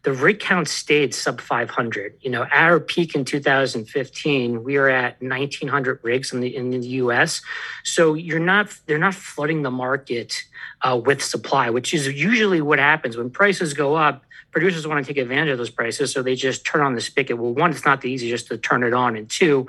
the 0.03 0.13
rig 0.13 0.39
count 0.39 0.67
stayed 0.67 1.13
sub 1.13 1.41
500. 1.41 2.15
You 2.21 2.31
know, 2.31 2.45
our 2.51 2.79
peak 2.79 3.15
in 3.15 3.25
2015, 3.25 4.63
we 4.63 4.77
were 4.77 4.89
at 4.89 5.21
1,900 5.21 5.99
rigs 6.03 6.31
in 6.31 6.39
the 6.39 6.55
in 6.55 6.69
the 6.69 6.79
U.S. 6.79 7.41
So 7.83 8.13
you're 8.13 8.39
not 8.39 8.73
they're 8.85 8.97
not 8.97 9.15
flooding 9.15 9.63
the 9.63 9.71
market 9.71 10.43
uh, 10.81 10.99
with 11.03 11.21
supply, 11.21 11.69
which 11.69 11.93
is 11.93 12.07
usually 12.07 12.61
what 12.61 12.79
happens 12.79 13.17
when 13.17 13.29
prices 13.29 13.73
go 13.73 13.95
up. 13.95 14.23
Producers 14.51 14.87
want 14.87 15.05
to 15.05 15.13
take 15.13 15.21
advantage 15.21 15.51
of 15.51 15.57
those 15.59 15.69
prices, 15.69 16.11
so 16.11 16.23
they 16.23 16.33
just 16.33 16.65
turn 16.65 16.81
on 16.81 16.95
the 16.95 17.01
spigot. 17.01 17.37
Well, 17.37 17.53
one, 17.53 17.69
it's 17.69 17.85
not 17.85 18.01
the 18.01 18.09
easy 18.09 18.29
just 18.29 18.47
to 18.47 18.57
turn 18.57 18.83
it 18.83 18.93
on, 18.93 19.15
and 19.15 19.29
two, 19.29 19.67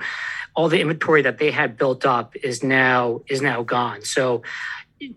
all 0.55 0.69
the 0.69 0.81
inventory 0.81 1.21
that 1.21 1.37
they 1.37 1.51
had 1.51 1.77
built 1.77 2.05
up 2.05 2.35
is 2.37 2.63
now 2.63 3.21
is 3.27 3.41
now 3.41 3.63
gone. 3.63 4.03
So 4.03 4.41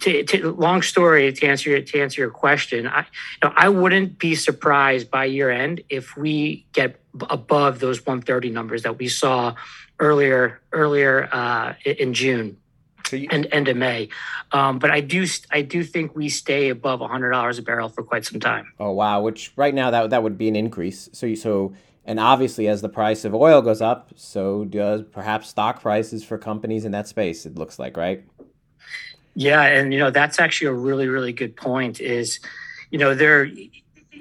to, 0.00 0.24
to, 0.24 0.52
long 0.52 0.82
story 0.82 1.32
to 1.32 1.46
answer 1.46 1.70
your, 1.70 1.80
to 1.80 2.00
answer 2.00 2.20
your 2.20 2.30
question, 2.30 2.86
I, 2.86 3.00
you 3.00 3.48
know, 3.48 3.52
I 3.56 3.68
wouldn't 3.68 4.18
be 4.18 4.34
surprised 4.34 5.10
by 5.10 5.26
year 5.26 5.50
end 5.50 5.82
if 5.88 6.16
we 6.16 6.66
get 6.72 7.00
above 7.30 7.80
those 7.80 8.04
130 8.04 8.50
numbers 8.50 8.82
that 8.82 8.98
we 8.98 9.08
saw 9.08 9.54
earlier 10.00 10.60
earlier 10.72 11.28
uh, 11.30 11.74
in 11.84 12.14
June. 12.14 12.56
So 13.06 13.16
you, 13.16 13.28
and 13.30 13.46
end 13.52 13.68
of 13.68 13.76
May, 13.76 14.08
um, 14.52 14.78
but 14.78 14.90
I 14.90 15.00
do 15.00 15.26
I 15.50 15.60
do 15.60 15.84
think 15.84 16.16
we 16.16 16.30
stay 16.30 16.70
above 16.70 17.00
hundred 17.00 17.32
dollars 17.32 17.58
a 17.58 17.62
barrel 17.62 17.90
for 17.90 18.02
quite 18.02 18.24
some 18.24 18.40
time. 18.40 18.72
Oh 18.80 18.92
wow! 18.92 19.20
Which 19.20 19.52
right 19.56 19.74
now 19.74 19.90
that 19.90 20.08
that 20.08 20.22
would 20.22 20.38
be 20.38 20.48
an 20.48 20.56
increase. 20.56 21.10
So 21.12 21.26
you, 21.26 21.36
so 21.36 21.74
and 22.06 22.18
obviously 22.18 22.66
as 22.66 22.80
the 22.80 22.88
price 22.88 23.26
of 23.26 23.34
oil 23.34 23.60
goes 23.60 23.82
up, 23.82 24.12
so 24.16 24.64
does 24.64 25.02
perhaps 25.02 25.48
stock 25.48 25.82
prices 25.82 26.24
for 26.24 26.38
companies 26.38 26.86
in 26.86 26.92
that 26.92 27.06
space. 27.06 27.44
It 27.44 27.56
looks 27.56 27.78
like 27.78 27.98
right. 27.98 28.24
Yeah, 29.34 29.62
and 29.62 29.92
you 29.92 29.98
know 29.98 30.10
that's 30.10 30.38
actually 30.38 30.68
a 30.68 30.72
really 30.72 31.08
really 31.08 31.32
good 31.32 31.56
point. 31.56 32.00
Is 32.00 32.40
you 32.90 32.98
know 32.98 33.14
there 33.14 33.48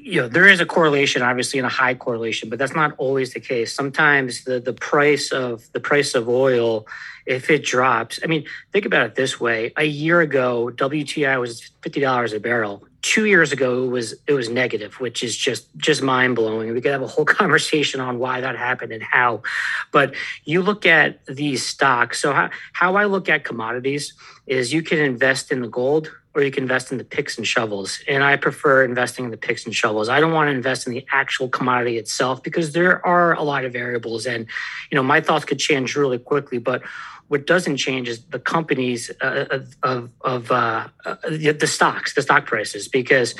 you 0.04 0.22
know 0.22 0.28
there 0.28 0.48
is 0.48 0.60
a 0.60 0.66
correlation 0.66 1.22
obviously 1.22 1.60
and 1.60 1.66
a 1.66 1.70
high 1.70 1.94
correlation 1.94 2.50
but 2.50 2.60
that's 2.60 2.76
not 2.76 2.94
always 2.98 3.34
the 3.34 3.40
case. 3.40 3.74
Sometimes 3.74 4.44
the 4.44 4.60
the 4.60 4.74
price 4.74 5.32
of 5.32 5.72
the 5.72 5.80
price 5.80 6.14
of 6.14 6.28
oil 6.28 6.86
if 7.26 7.50
it 7.50 7.64
drops 7.64 8.20
i 8.22 8.28
mean 8.28 8.44
think 8.74 8.86
about 8.86 9.06
it 9.06 9.16
this 9.16 9.40
way. 9.40 9.72
A 9.78 9.86
year 9.86 10.20
ago 10.20 10.72
wti 10.76 11.40
was 11.40 11.72
$50 11.82 12.36
a 12.36 12.40
barrel. 12.40 12.84
Two 13.02 13.26
years 13.26 13.52
ago 13.52 13.86
it 13.86 13.88
was 13.88 14.14
it 14.28 14.34
was 14.34 14.50
negative 14.50 15.00
which 15.00 15.24
is 15.24 15.38
just 15.38 15.68
just 15.78 16.02
mind-blowing. 16.02 16.74
We 16.74 16.82
could 16.82 16.92
have 16.92 17.02
a 17.02 17.08
whole 17.08 17.26
conversation 17.42 18.02
on 18.02 18.20
why 18.20 18.42
that 18.42 18.58
happened 18.58 18.92
and 18.92 19.04
how. 19.04 19.44
But 19.92 20.16
you 20.44 20.62
look 20.62 20.86
at 20.86 21.26
these 21.28 21.66
stocks. 21.66 22.22
So 22.22 22.34
how, 22.34 22.50
how 22.74 22.96
i 22.96 23.06
look 23.06 23.30
at 23.30 23.46
commodities 23.46 24.14
is 24.48 24.74
you 24.74 24.84
can 24.84 25.00
invest 25.00 25.52
in 25.52 25.62
the 25.62 25.70
gold 25.70 26.12
or 26.36 26.42
you 26.42 26.52
can 26.52 26.64
invest 26.64 26.92
in 26.92 26.98
the 26.98 27.04
picks 27.04 27.38
and 27.38 27.46
shovels. 27.46 28.00
And 28.08 28.24
I 28.24 28.38
prefer 28.38 28.84
investing 28.84 29.26
in 29.26 29.32
the 29.32 29.38
picks 29.38 29.66
and 29.66 29.76
shovels. 29.76 30.10
I 30.10 30.20
don't 30.20 30.34
want 30.34 30.48
to 30.48 30.52
invest 30.52 30.88
in 30.88 30.94
the 30.94 31.06
actual 31.12 31.48
commodity 31.48 31.98
itself 31.98 32.42
because 32.42 32.74
there 32.74 33.06
are 33.06 33.34
a 33.34 33.44
lot 33.44 33.66
of 33.66 33.74
variables. 33.74 34.26
And, 34.26 34.48
you 34.90 34.96
know, 34.96 35.04
my 35.04 35.22
thoughts 35.22 35.46
could 35.46 35.60
change 35.60 35.96
really 35.96 36.18
quickly. 36.18 36.58
But 36.58 36.82
what 37.28 37.46
doesn't 37.46 37.78
change 37.78 38.10
is 38.10 38.24
the 38.26 38.40
companies 38.40 39.12
uh, 39.22 39.60
of, 39.84 40.12
of 40.22 40.52
uh, 40.52 40.88
uh, 41.06 41.16
the, 41.30 41.52
the 41.52 41.68
stocks, 41.68 42.16
the 42.16 42.24
stock 42.24 42.46
prices, 42.46 42.88
because, 42.88 43.36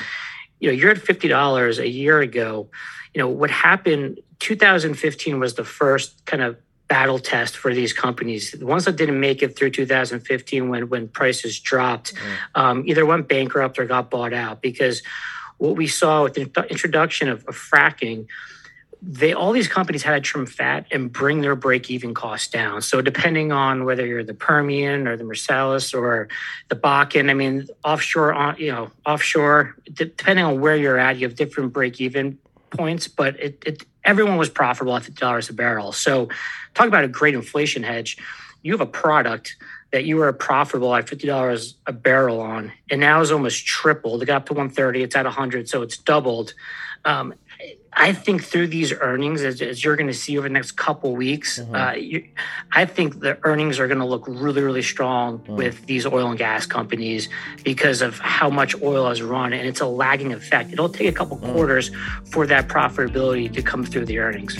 you 0.60 0.68
know, 0.68 0.74
you're 0.74 0.92
at 0.92 0.98
$50 0.98 1.78
a 1.78 1.88
year 1.88 2.20
ago. 2.20 2.68
You 3.12 3.20
know, 3.20 3.28
what 3.28 3.50
happened 3.50 4.20
2015 4.38 5.40
was 5.40 5.54
the 5.54 5.64
first 5.64 6.24
kind 6.26 6.42
of 6.42 6.56
battle 6.94 7.18
test 7.18 7.56
for 7.56 7.74
these 7.74 7.92
companies. 7.92 8.52
The 8.52 8.66
ones 8.66 8.84
that 8.84 8.94
didn't 8.94 9.18
make 9.18 9.42
it 9.42 9.56
through 9.56 9.70
2015 9.70 10.68
when 10.68 10.88
when 10.88 11.08
prices 11.08 11.58
dropped, 11.58 12.14
mm. 12.14 12.20
um, 12.54 12.84
either 12.86 13.04
went 13.04 13.26
bankrupt 13.26 13.80
or 13.80 13.84
got 13.84 14.10
bought 14.10 14.32
out 14.32 14.62
because 14.62 15.02
what 15.58 15.74
we 15.74 15.88
saw 15.88 16.22
with 16.22 16.34
the 16.34 16.46
introduction 16.70 17.28
of, 17.28 17.44
of 17.48 17.56
fracking 17.56 18.28
they 19.06 19.34
all 19.34 19.52
these 19.52 19.68
companies 19.68 20.02
had 20.02 20.14
to 20.14 20.20
trim 20.20 20.46
fat 20.46 20.86
and 20.90 21.12
bring 21.12 21.42
their 21.42 21.54
break-even 21.54 22.14
costs 22.14 22.48
down. 22.48 22.80
So 22.80 23.02
depending 23.02 23.52
on 23.52 23.84
whether 23.84 24.06
you're 24.06 24.24
the 24.24 24.32
Permian 24.32 25.06
or 25.06 25.14
the 25.16 25.24
Marcellus 25.24 25.92
or 25.92 26.28
the 26.68 26.76
Bakken, 26.76 27.28
I 27.28 27.34
mean 27.34 27.66
offshore, 27.84 28.32
uh, 28.32 28.56
you 28.56 28.72
know, 28.72 28.90
offshore, 29.04 29.76
depending 29.92 30.44
on 30.44 30.60
where 30.60 30.76
you're 30.76 30.96
at, 30.96 31.18
you 31.18 31.26
have 31.26 31.36
different 31.36 31.74
break-even 31.74 32.38
points, 32.76 33.08
but 33.08 33.38
it, 33.40 33.62
it 33.66 33.84
everyone 34.04 34.36
was 34.36 34.48
profitable 34.48 34.94
at 34.96 35.04
fifty 35.04 35.20
dollars 35.20 35.48
a 35.48 35.52
barrel. 35.52 35.92
So, 35.92 36.28
talk 36.74 36.86
about 36.86 37.04
a 37.04 37.08
great 37.08 37.34
inflation 37.34 37.82
hedge. 37.82 38.18
You 38.62 38.72
have 38.72 38.80
a 38.80 38.86
product 38.86 39.56
that 39.92 40.04
you 40.04 40.16
were 40.16 40.32
profitable 40.32 40.94
at 40.94 41.08
fifty 41.08 41.26
dollars 41.26 41.76
a 41.86 41.92
barrel 41.92 42.40
on, 42.40 42.72
and 42.90 43.00
now 43.00 43.20
is 43.20 43.30
almost 43.30 43.64
tripled. 43.66 44.22
It 44.22 44.26
got 44.26 44.36
up 44.36 44.46
to 44.46 44.54
one 44.54 44.70
thirty. 44.70 45.02
It's 45.02 45.16
at 45.16 45.26
hundred, 45.26 45.68
so 45.68 45.82
it's 45.82 45.96
doubled. 45.96 46.54
Um, 47.04 47.34
I 47.96 48.12
think 48.12 48.42
through 48.42 48.68
these 48.68 48.92
earnings, 48.92 49.42
as, 49.42 49.62
as 49.62 49.84
you're 49.84 49.94
going 49.94 50.08
to 50.08 50.14
see 50.14 50.36
over 50.36 50.48
the 50.48 50.52
next 50.52 50.72
couple 50.72 51.14
weeks, 51.14 51.60
mm-hmm. 51.60 51.74
uh, 51.74 51.92
you, 51.92 52.28
I 52.72 52.86
think 52.86 53.20
the 53.20 53.38
earnings 53.44 53.78
are 53.78 53.86
going 53.86 54.00
to 54.00 54.04
look 54.04 54.26
really, 54.26 54.62
really 54.62 54.82
strong 54.82 55.38
mm. 55.38 55.56
with 55.56 55.86
these 55.86 56.04
oil 56.04 56.28
and 56.28 56.38
gas 56.38 56.66
companies 56.66 57.28
because 57.62 58.02
of 58.02 58.18
how 58.18 58.50
much 58.50 58.74
oil 58.82 59.08
has 59.08 59.22
run, 59.22 59.52
and 59.52 59.66
it's 59.66 59.80
a 59.80 59.86
lagging 59.86 60.32
effect. 60.32 60.72
It'll 60.72 60.88
take 60.88 61.08
a 61.08 61.12
couple 61.12 61.38
mm. 61.38 61.52
quarters 61.52 61.92
for 62.24 62.46
that 62.48 62.68
profitability 62.68 63.52
to 63.52 63.62
come 63.62 63.84
through 63.84 64.06
the 64.06 64.18
earnings. 64.18 64.54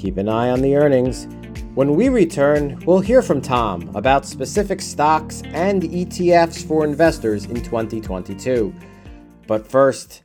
Keep 0.00 0.16
an 0.16 0.28
eye 0.28 0.50
on 0.50 0.62
the 0.62 0.76
earnings. 0.76 1.28
When 1.74 1.94
we 1.96 2.10
return, 2.10 2.82
we'll 2.84 3.00
hear 3.00 3.22
from 3.22 3.40
Tom 3.40 3.90
about 3.94 4.26
specific 4.26 4.82
stocks 4.82 5.40
and 5.46 5.82
ETFs 5.82 6.62
for 6.68 6.84
investors 6.84 7.46
in 7.46 7.62
2022. 7.62 8.74
But 9.46 9.66
first, 9.66 10.22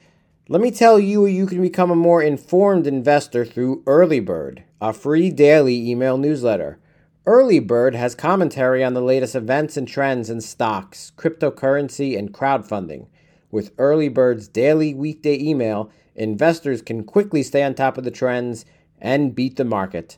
let 0.50 0.62
me 0.62 0.72
tell 0.72 1.00
you 1.00 1.26
you 1.26 1.48
can 1.48 1.62
become 1.62 1.90
a 1.90 1.96
more 1.96 2.22
informed 2.22 2.86
investor 2.86 3.46
through 3.46 3.82
Earlybird, 3.84 4.64
a 4.82 4.92
free 4.92 5.30
daily 5.30 5.90
email 5.90 6.18
newsletter. 6.18 6.80
Earlybird 7.26 7.96
has 7.96 8.14
commentary 8.14 8.84
on 8.84 8.94
the 8.94 9.00
latest 9.00 9.34
events 9.34 9.78
and 9.78 9.88
trends 9.88 10.30
in 10.30 10.42
stocks, 10.42 11.14
cryptocurrency, 11.16 12.20
and 12.20 12.34
crowdfunding. 12.34 13.08
With 13.52 13.74
Earlybird's 13.78 14.50
daily 14.50 14.94
weekday 14.94 15.40
email, 15.40 15.92
investors 16.14 16.82
can 16.82 17.06
quickly 17.06 17.42
stay 17.42 17.64
on 17.64 17.74
top 17.74 17.98
of 17.98 18.04
the 18.04 18.12
trends 18.12 18.66
and 19.00 19.34
beat 19.34 19.56
the 19.56 19.64
market. 19.64 20.18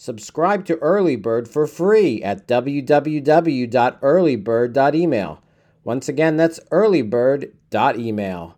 Subscribe 0.00 0.64
to 0.64 0.76
Earlybird 0.76 1.46
for 1.46 1.66
free 1.66 2.22
at 2.22 2.48
www.earlybird.email. 2.48 5.42
Once 5.84 6.08
again, 6.08 6.38
that's 6.38 6.60
earlybird.email. 6.72 8.56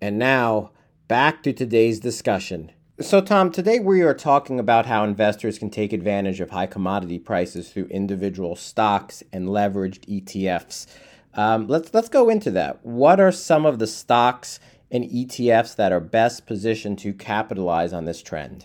And 0.00 0.18
now, 0.18 0.70
back 1.08 1.42
to 1.42 1.52
today's 1.52 2.00
discussion. 2.00 2.72
So, 3.00 3.20
Tom, 3.20 3.50
today 3.50 3.80
we 3.80 4.00
are 4.00 4.14
talking 4.14 4.58
about 4.58 4.86
how 4.86 5.04
investors 5.04 5.58
can 5.58 5.68
take 5.68 5.92
advantage 5.92 6.40
of 6.40 6.48
high 6.48 6.64
commodity 6.64 7.18
prices 7.18 7.68
through 7.68 7.88
individual 7.88 8.56
stocks 8.56 9.22
and 9.30 9.48
leveraged 9.48 10.08
ETFs. 10.08 10.86
Um, 11.34 11.66
let's 11.66 11.92
let's 11.92 12.08
go 12.08 12.30
into 12.30 12.50
that. 12.52 12.82
What 12.82 13.20
are 13.20 13.30
some 13.30 13.66
of 13.66 13.78
the 13.78 13.86
stocks 13.86 14.58
and 14.90 15.04
ETFs 15.04 15.76
that 15.76 15.92
are 15.92 16.00
best 16.00 16.46
positioned 16.46 16.98
to 17.00 17.12
capitalize 17.12 17.92
on 17.92 18.06
this 18.06 18.22
trend? 18.22 18.64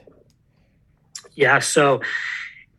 Yeah. 1.38 1.60
So, 1.60 2.02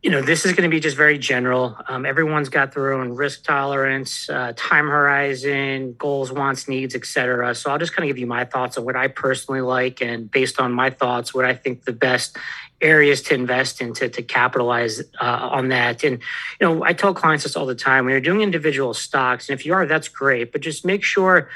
you 0.03 0.11
know, 0.11 0.21
this 0.21 0.45
is 0.45 0.51
going 0.51 0.69
to 0.69 0.73
be 0.73 0.81
just 0.81 0.97
very 0.97 1.17
general. 1.17 1.77
Um, 1.87 2.05
everyone's 2.05 2.49
got 2.49 2.73
their 2.73 2.91
own 2.93 3.15
risk 3.15 3.43
tolerance, 3.43 4.29
uh, 4.29 4.53
time 4.55 4.87
horizon, 4.87 5.95
goals, 5.97 6.31
wants, 6.31 6.67
needs, 6.67 6.93
etc. 6.93 7.55
So 7.55 7.71
I'll 7.71 7.77
just 7.77 7.95
kind 7.95 8.03
of 8.03 8.09
give 8.09 8.17
you 8.17 8.27
my 8.27 8.43
thoughts 8.43 8.77
on 8.77 8.83
what 8.83 8.97
I 8.97 9.07
personally 9.07 9.61
like, 9.61 10.01
and 10.01 10.29
based 10.29 10.59
on 10.59 10.73
my 10.73 10.89
thoughts, 10.89 11.33
what 11.33 11.45
I 11.45 11.53
think 11.53 11.85
the 11.85 11.93
best 11.93 12.37
areas 12.81 13.21
to 13.23 13.33
invest 13.33 13.81
in 13.81 13.93
to, 13.93 14.07
to 14.09 14.21
capitalize 14.21 15.01
uh, 15.21 15.49
on 15.51 15.69
that. 15.69 16.03
And 16.03 16.19
you 16.59 16.67
know, 16.67 16.83
I 16.83 16.93
tell 16.93 17.13
clients 17.13 17.43
this 17.43 17.55
all 17.55 17.65
the 17.65 17.75
time: 17.75 18.05
when 18.05 18.11
you're 18.11 18.21
doing 18.21 18.41
individual 18.41 18.93
stocks, 18.93 19.49
and 19.49 19.57
if 19.57 19.65
you 19.65 19.73
are, 19.73 19.85
that's 19.85 20.09
great, 20.09 20.51
but 20.51 20.61
just 20.61 20.85
make 20.85 21.03
sure 21.03 21.49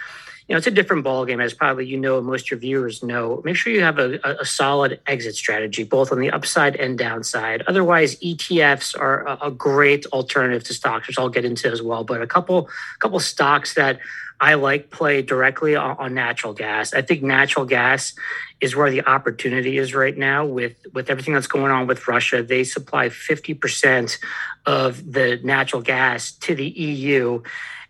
you 0.47 0.53
know, 0.53 0.57
it's 0.57 0.67
a 0.67 0.71
different 0.71 1.05
ballgame, 1.05 1.41
as 1.41 1.53
probably 1.53 1.85
you 1.85 1.97
know, 1.97 2.21
most 2.21 2.45
of 2.45 2.51
your 2.51 2.59
viewers 2.59 3.01
know. 3.01 3.41
Make 3.45 3.55
sure 3.55 3.71
you 3.71 3.81
have 3.81 3.97
a, 3.97 4.19
a, 4.23 4.45
solid 4.45 4.99
exit 5.07 5.35
strategy, 5.35 5.83
both 5.83 6.11
on 6.11 6.19
the 6.19 6.31
upside 6.31 6.75
and 6.75 6.97
downside. 6.97 7.63
Otherwise, 7.67 8.17
ETFs 8.17 8.99
are 8.99 9.25
a, 9.25 9.37
a, 9.43 9.51
great 9.51 10.05
alternative 10.07 10.63
to 10.65 10.73
stocks, 10.73 11.07
which 11.07 11.17
I'll 11.17 11.29
get 11.29 11.45
into 11.45 11.71
as 11.71 11.81
well. 11.81 12.03
But 12.03 12.21
a 12.21 12.27
couple, 12.27 12.69
couple 12.99 13.19
stocks 13.21 13.75
that 13.75 13.99
I 14.43 14.55
like 14.55 14.89
play 14.89 15.21
directly 15.21 15.77
on, 15.77 16.13
natural 16.13 16.51
gas. 16.51 16.93
I 16.93 17.01
think 17.01 17.23
natural 17.23 17.65
gas 17.65 18.13
is 18.59 18.75
where 18.75 18.91
the 18.91 19.07
opportunity 19.07 19.77
is 19.77 19.95
right 19.95 20.17
now 20.17 20.45
with 20.45 20.75
with 20.93 21.09
everything 21.09 21.33
that's 21.33 21.47
going 21.47 21.71
on 21.71 21.87
with 21.87 22.05
Russia. 22.09 22.43
They 22.43 22.65
supply 22.65 23.07
fifty 23.07 23.53
percent 23.53 24.17
of 24.65 25.13
the 25.13 25.39
natural 25.43 25.81
gas 25.81 26.33
to 26.33 26.55
the 26.55 26.67
EU, 26.67 27.41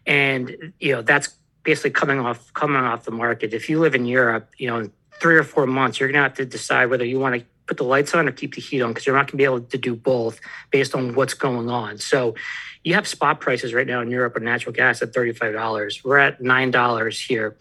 and 0.05 0.73
you 0.79 0.93
know 0.93 1.01
that's 1.01 1.29
basically 1.63 1.91
coming 1.91 2.19
off 2.19 2.53
coming 2.53 2.81
off 2.81 3.05
the 3.05 3.11
market. 3.11 3.53
If 3.53 3.69
you 3.69 3.79
live 3.79 3.95
in 3.95 4.05
Europe, 4.05 4.49
you 4.57 4.67
know, 4.67 4.79
in 4.79 4.91
three 5.21 5.37
or 5.37 5.43
four 5.43 5.65
months, 5.65 5.99
you're 5.99 6.09
gonna 6.09 6.23
have 6.23 6.35
to 6.35 6.45
decide 6.45 6.89
whether 6.89 7.05
you 7.05 7.19
want 7.19 7.35
to 7.35 7.45
put 7.65 7.77
the 7.77 7.83
lights 7.83 8.13
on 8.13 8.27
or 8.27 8.31
keep 8.31 8.55
the 8.55 8.61
heat 8.61 8.81
on 8.81 8.91
because 8.91 9.05
you're 9.05 9.15
not 9.15 9.27
gonna 9.27 9.37
be 9.37 9.45
able 9.45 9.61
to 9.61 9.77
do 9.77 9.95
both 9.95 10.39
based 10.71 10.93
on 10.93 11.15
what's 11.15 11.33
going 11.33 11.69
on. 11.69 11.97
So 11.97 12.35
you 12.83 12.93
have 12.95 13.07
spot 13.07 13.39
prices 13.39 13.73
right 13.73 13.87
now 13.87 14.01
in 14.01 14.11
Europe 14.11 14.35
of 14.35 14.43
natural 14.43 14.73
gas 14.73 15.01
at 15.01 15.13
$35. 15.13 16.03
We're 16.03 16.17
at 16.17 16.41
$9 16.41 17.27
here. 17.27 17.55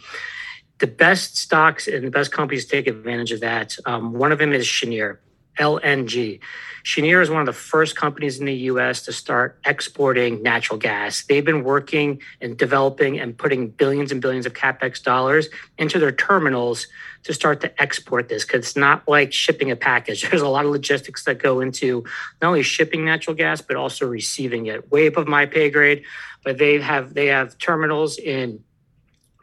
The 0.78 0.88
best 0.88 1.36
stocks 1.36 1.86
and 1.86 2.04
the 2.04 2.10
best 2.10 2.32
companies 2.32 2.66
take 2.66 2.88
advantage 2.88 3.30
of 3.30 3.40
that. 3.40 3.76
Um, 3.86 4.14
one 4.14 4.32
of 4.32 4.38
them 4.38 4.52
is 4.52 4.66
Cheniere. 4.66 5.20
LNG. 5.58 6.40
Cheniere 6.84 7.22
is 7.22 7.30
one 7.30 7.40
of 7.40 7.46
the 7.46 7.52
first 7.52 7.96
companies 7.96 8.40
in 8.40 8.46
the 8.46 8.54
US 8.54 9.02
to 9.02 9.12
start 9.12 9.58
exporting 9.64 10.42
natural 10.42 10.78
gas. 10.78 11.22
They've 11.24 11.44
been 11.44 11.64
working 11.64 12.20
and 12.40 12.56
developing 12.56 13.20
and 13.20 13.36
putting 13.36 13.68
billions 13.68 14.12
and 14.12 14.20
billions 14.20 14.46
of 14.46 14.54
capex 14.54 15.02
dollars 15.02 15.48
into 15.78 15.98
their 15.98 16.12
terminals 16.12 16.86
to 17.24 17.32
start 17.32 17.60
to 17.60 17.82
export 17.82 18.28
this 18.28 18.44
because 18.44 18.66
it's 18.66 18.76
not 18.76 19.06
like 19.06 19.32
shipping 19.32 19.70
a 19.70 19.76
package. 19.76 20.22
There's 20.30 20.42
a 20.42 20.48
lot 20.48 20.64
of 20.64 20.72
logistics 20.72 21.24
that 21.24 21.38
go 21.38 21.60
into 21.60 22.04
not 22.40 22.48
only 22.48 22.62
shipping 22.62 23.04
natural 23.04 23.36
gas 23.36 23.60
but 23.60 23.76
also 23.76 24.06
receiving 24.06 24.66
it. 24.66 24.90
Way 24.90 25.06
above 25.06 25.28
my 25.28 25.46
pay 25.46 25.70
grade, 25.70 26.04
but 26.44 26.58
they 26.58 26.80
have 26.80 27.14
they 27.14 27.26
have 27.26 27.56
terminals 27.58 28.18
in 28.18 28.62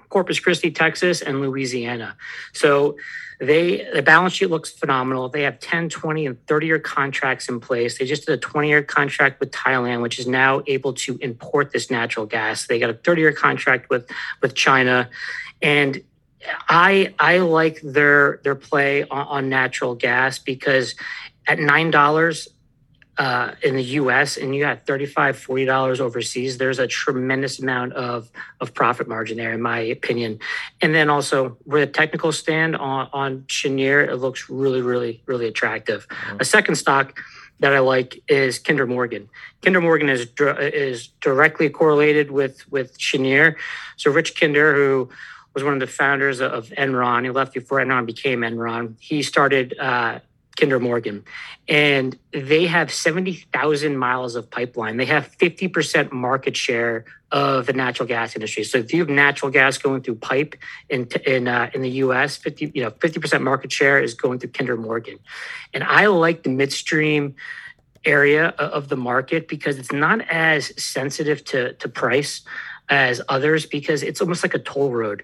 Corpus 0.09 0.39
Christi, 0.39 0.71
Texas, 0.71 1.21
and 1.21 1.41
Louisiana. 1.41 2.17
So 2.53 2.97
they 3.39 3.87
the 3.93 4.01
balance 4.01 4.33
sheet 4.33 4.49
looks 4.49 4.69
phenomenal. 4.69 5.29
They 5.29 5.43
have 5.43 5.59
10, 5.59 5.89
20, 5.89 6.25
and 6.25 6.47
30 6.47 6.67
year 6.67 6.79
contracts 6.79 7.47
in 7.47 7.59
place. 7.59 7.97
They 7.97 8.05
just 8.05 8.25
did 8.25 8.33
a 8.33 8.37
20 8.37 8.67
year 8.67 8.83
contract 8.83 9.39
with 9.39 9.51
Thailand, 9.51 10.01
which 10.01 10.19
is 10.19 10.27
now 10.27 10.61
able 10.67 10.93
to 10.93 11.17
import 11.21 11.71
this 11.71 11.89
natural 11.89 12.25
gas. 12.25 12.67
They 12.67 12.79
got 12.79 12.89
a 12.89 12.95
30 12.95 13.21
year 13.21 13.31
contract 13.31 13.89
with 13.89 14.09
with 14.41 14.55
China, 14.55 15.09
and 15.61 16.01
I 16.67 17.13
I 17.17 17.37
like 17.39 17.79
their 17.81 18.41
their 18.43 18.55
play 18.55 19.03
on, 19.03 19.27
on 19.27 19.49
natural 19.49 19.95
gas 19.95 20.39
because 20.39 20.95
at 21.47 21.59
nine 21.59 21.91
dollars 21.91 22.49
uh, 23.19 23.53
in 23.61 23.75
the 23.75 23.83
US 23.83 24.37
and 24.37 24.55
you 24.55 24.61
got 24.61 24.85
$35, 24.85 25.13
$40 25.13 25.99
overseas, 25.99 26.57
there's 26.57 26.79
a 26.79 26.87
tremendous 26.87 27.59
amount 27.59 27.91
of, 27.93 28.31
of 28.61 28.73
profit 28.73 29.09
margin 29.09 29.37
there, 29.37 29.51
in 29.51 29.61
my 29.61 29.79
opinion. 29.79 30.39
And 30.81 30.95
then 30.95 31.09
also, 31.09 31.57
where 31.65 31.85
the 31.85 31.91
technical 31.91 32.31
stand 32.31 32.77
on, 32.77 33.09
on 33.11 33.43
Cheniere, 33.47 34.07
it 34.09 34.15
looks 34.15 34.49
really, 34.49 34.81
really, 34.81 35.21
really 35.25 35.47
attractive. 35.47 36.07
Mm-hmm. 36.07 36.37
A 36.39 36.45
second 36.45 36.75
stock 36.75 37.19
that 37.59 37.73
I 37.73 37.79
like 37.79 38.23
is 38.29 38.57
Kinder 38.57 38.87
Morgan. 38.87 39.27
Kinder 39.61 39.81
Morgan 39.81 40.07
is 40.07 40.27
is 40.39 41.09
directly 41.19 41.69
correlated 41.69 42.31
with 42.31 42.71
with 42.71 42.97
Cheniere. 42.97 43.57
So 43.97 44.11
Rich 44.11 44.39
Kinder, 44.39 44.73
who 44.73 45.09
was 45.53 45.65
one 45.65 45.73
of 45.73 45.81
the 45.81 45.87
founders 45.87 46.39
of 46.39 46.69
Enron, 46.69 47.25
he 47.25 47.31
left 47.31 47.53
before 47.53 47.79
Enron 47.79 48.05
became 48.05 48.41
Enron. 48.41 48.95
He 48.99 49.23
started 49.23 49.77
uh, 49.77 50.19
Kinder 50.59 50.79
Morgan, 50.79 51.23
and 51.67 52.17
they 52.31 52.65
have 52.65 52.91
70,000 52.91 53.97
miles 53.97 54.35
of 54.35 54.49
pipeline. 54.49 54.97
They 54.97 55.05
have 55.05 55.31
50% 55.37 56.11
market 56.11 56.57
share 56.57 57.05
of 57.31 57.67
the 57.67 57.73
natural 57.73 58.07
gas 58.07 58.35
industry. 58.35 58.63
So 58.63 58.79
if 58.79 58.93
you 58.93 58.99
have 58.99 59.09
natural 59.09 59.51
gas 59.51 59.77
going 59.77 60.01
through 60.01 60.15
pipe 60.15 60.55
in 60.89 61.07
in 61.25 61.47
uh, 61.47 61.69
in 61.73 61.81
the 61.81 61.89
U.S., 62.05 62.37
50 62.37 62.71
you 62.73 62.83
know 62.83 62.91
50% 62.91 63.41
market 63.41 63.71
share 63.71 64.01
is 64.01 64.13
going 64.13 64.39
through 64.39 64.51
Kinder 64.51 64.75
Morgan, 64.75 65.19
and 65.73 65.83
I 65.83 66.07
like 66.07 66.43
the 66.43 66.49
midstream 66.49 67.35
area 68.05 68.47
of 68.47 68.89
the 68.89 68.97
market 68.97 69.47
because 69.47 69.77
it's 69.77 69.91
not 69.91 70.21
as 70.29 70.73
sensitive 70.81 71.43
to 71.45 71.73
to 71.73 71.87
price 71.87 72.41
as 72.89 73.21
others 73.29 73.65
because 73.65 74.01
it's 74.01 74.19
almost 74.19 74.43
like 74.43 74.55
a 74.55 74.59
toll 74.59 74.91
road 74.91 75.23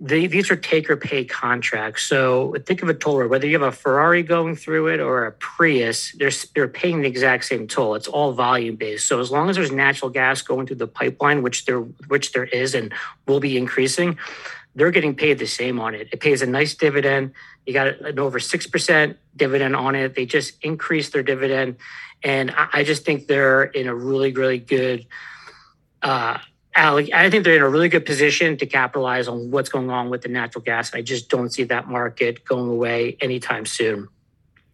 these 0.00 0.50
are 0.50 0.56
take 0.56 0.88
or 0.88 0.96
pay 0.96 1.24
contracts. 1.24 2.04
So 2.04 2.54
think 2.64 2.82
of 2.82 2.88
a 2.88 2.94
toll 2.94 3.18
road, 3.18 3.30
whether 3.30 3.48
you 3.48 3.58
have 3.58 3.68
a 3.68 3.72
Ferrari 3.72 4.22
going 4.22 4.54
through 4.54 4.88
it 4.88 5.00
or 5.00 5.26
a 5.26 5.32
Prius, 5.32 6.12
they're, 6.12 6.30
they're 6.54 6.68
paying 6.68 7.02
the 7.02 7.08
exact 7.08 7.46
same 7.46 7.66
toll. 7.66 7.96
It's 7.96 8.06
all 8.06 8.32
volume 8.32 8.76
based. 8.76 9.08
So 9.08 9.18
as 9.18 9.32
long 9.32 9.50
as 9.50 9.56
there's 9.56 9.72
natural 9.72 10.10
gas 10.10 10.40
going 10.40 10.66
through 10.66 10.76
the 10.76 10.86
pipeline, 10.86 11.42
which 11.42 11.64
there, 11.64 11.80
which 11.80 12.32
there 12.32 12.44
is 12.44 12.76
and 12.76 12.92
will 13.26 13.40
be 13.40 13.56
increasing, 13.56 14.18
they're 14.76 14.92
getting 14.92 15.16
paid 15.16 15.40
the 15.40 15.46
same 15.46 15.80
on 15.80 15.96
it. 15.96 16.08
It 16.12 16.20
pays 16.20 16.42
a 16.42 16.46
nice 16.46 16.76
dividend. 16.76 17.32
You 17.66 17.72
got 17.72 17.88
an 18.00 18.20
over 18.20 18.38
6% 18.38 19.16
dividend 19.34 19.74
on 19.74 19.96
it. 19.96 20.14
They 20.14 20.26
just 20.26 20.62
increased 20.62 21.12
their 21.12 21.24
dividend. 21.24 21.76
And 22.22 22.52
I, 22.52 22.68
I 22.72 22.84
just 22.84 23.04
think 23.04 23.26
they're 23.26 23.64
in 23.64 23.88
a 23.88 23.94
really, 23.94 24.32
really 24.32 24.58
good 24.58 25.06
uh, 26.02 26.38
I 26.78 27.30
think 27.30 27.44
they're 27.44 27.56
in 27.56 27.62
a 27.62 27.68
really 27.68 27.88
good 27.88 28.06
position 28.06 28.56
to 28.58 28.66
capitalize 28.66 29.28
on 29.28 29.50
what's 29.50 29.68
going 29.68 29.90
on 29.90 30.10
with 30.10 30.22
the 30.22 30.28
natural 30.28 30.62
gas. 30.62 30.94
I 30.94 31.02
just 31.02 31.28
don't 31.28 31.50
see 31.52 31.64
that 31.64 31.88
market 31.88 32.44
going 32.44 32.70
away 32.70 33.16
anytime 33.20 33.66
soon. 33.66 34.08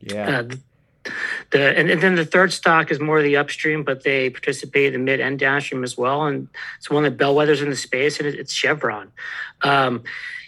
Yeah. 0.01 0.41
Uh, 0.41 0.55
the 1.51 1.79
and, 1.79 1.91
and, 1.91 2.03
then 2.03 2.15
the 2.15 2.25
third 2.25 2.53
stock 2.53 2.91
is 2.91 2.99
more 3.01 3.19
of 3.19 3.25
the 3.25 3.37
upstream, 3.37 3.85
but 3.85 4.05
they 4.05 4.31
participate 4.31 4.87
in 4.87 4.93
the 4.93 4.99
mid 4.99 5.21
and 5.21 5.39
downstream 5.39 5.85
as 5.85 5.99
well, 5.99 6.25
and 6.25 6.49
it's 6.79 6.89
one 6.89 7.05
of 7.05 7.17
the 7.17 7.25
bellwethers 7.25 7.63
in 7.63 7.69
the 7.69 7.77
space, 7.77 8.19
and 8.19 8.29
it's 8.29 8.53
Chevron. 8.53 9.13
Um, 9.63 10.03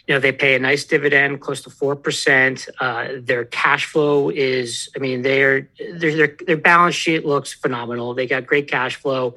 you 0.06 0.14
know 0.14 0.20
they 0.20 0.32
pay 0.32 0.54
a 0.54 0.58
nice 0.58 0.84
dividend, 0.84 1.40
close 1.40 1.62
to 1.62 1.70
four 1.70 1.96
percent. 1.96 2.68
Uh, 2.80 3.08
their 3.18 3.44
cash 3.44 3.86
flow 3.86 4.30
is, 4.30 4.88
I 4.94 4.98
mean, 5.00 5.22
their 5.22 5.68
their 5.94 6.28
their 6.46 6.56
balance 6.56 6.94
sheet 6.94 7.26
looks 7.26 7.52
phenomenal. 7.52 8.14
They 8.14 8.26
got 8.26 8.46
great 8.46 8.68
cash 8.68 8.96
flow. 8.96 9.35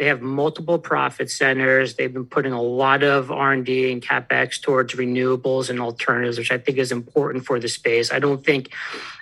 They 0.00 0.06
have 0.06 0.22
multiple 0.22 0.78
profit 0.78 1.30
centers. 1.30 1.96
They've 1.96 2.10
been 2.10 2.24
putting 2.24 2.54
a 2.54 2.62
lot 2.62 3.02
of 3.02 3.30
R&D 3.30 3.92
and 3.92 4.00
capex 4.00 4.58
towards 4.58 4.94
renewables 4.94 5.68
and 5.68 5.78
alternatives, 5.78 6.38
which 6.38 6.50
I 6.50 6.56
think 6.56 6.78
is 6.78 6.90
important 6.90 7.44
for 7.44 7.60
the 7.60 7.68
space. 7.68 8.10
I 8.10 8.18
don't 8.18 8.42
think 8.42 8.72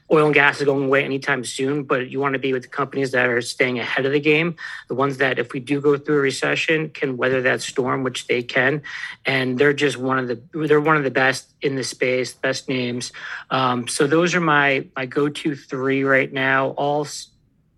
oil 0.09 0.27
and 0.27 0.35
gas 0.35 0.61
is 0.61 0.67
going 0.67 0.85
away 0.85 1.05
anytime 1.05 1.43
soon, 1.43 1.83
but 1.83 2.11
you 2.11 2.21
want 2.21 2.35
to 2.35 2.39
be 2.39 2.53
with 2.53 2.63
the 2.63 2.69
companies 2.69 3.11
that 3.11 3.29
are 3.29 3.41
staying 3.41 3.81
ahead 3.81 4.07
of 4.07 4.13
the 4.13 4.21
game, 4.21 4.55
the 4.87 4.95
ones 4.95 5.17
that, 5.17 5.41
if 5.41 5.53
we 5.53 5.59
do 5.59 5.81
go 5.81 5.99
through 5.99 6.19
a 6.19 6.21
recession, 6.21 6.91
can 6.91 7.17
weather 7.17 7.43
that 7.43 7.61
storm, 7.61 8.05
which 8.05 8.29
they 8.29 8.45
can. 8.45 8.83
And 9.27 9.59
they're 9.59 9.73
just 9.73 9.97
one 9.97 10.21
of 10.21 10.29
the 10.29 10.41
they're 10.69 10.81
one 10.81 10.97
of 10.97 11.03
the 11.03 11.11
best 11.11 11.53
in 11.61 11.75
the 11.75 11.83
space, 11.83 12.35
best 12.35 12.69
names. 12.69 13.11
Um, 13.51 13.89
so 13.89 14.07
those 14.07 14.33
are 14.37 14.41
my 14.41 14.87
my 14.95 15.07
go 15.07 15.29
to 15.29 15.57
three 15.57 16.05
right 16.05 16.33
now. 16.33 16.69
All 16.69 17.05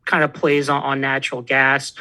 kind 0.04 0.22
of 0.22 0.34
plays 0.34 0.68
on, 0.68 0.82
on 0.82 1.00
natural 1.00 1.40
gas 1.40 1.94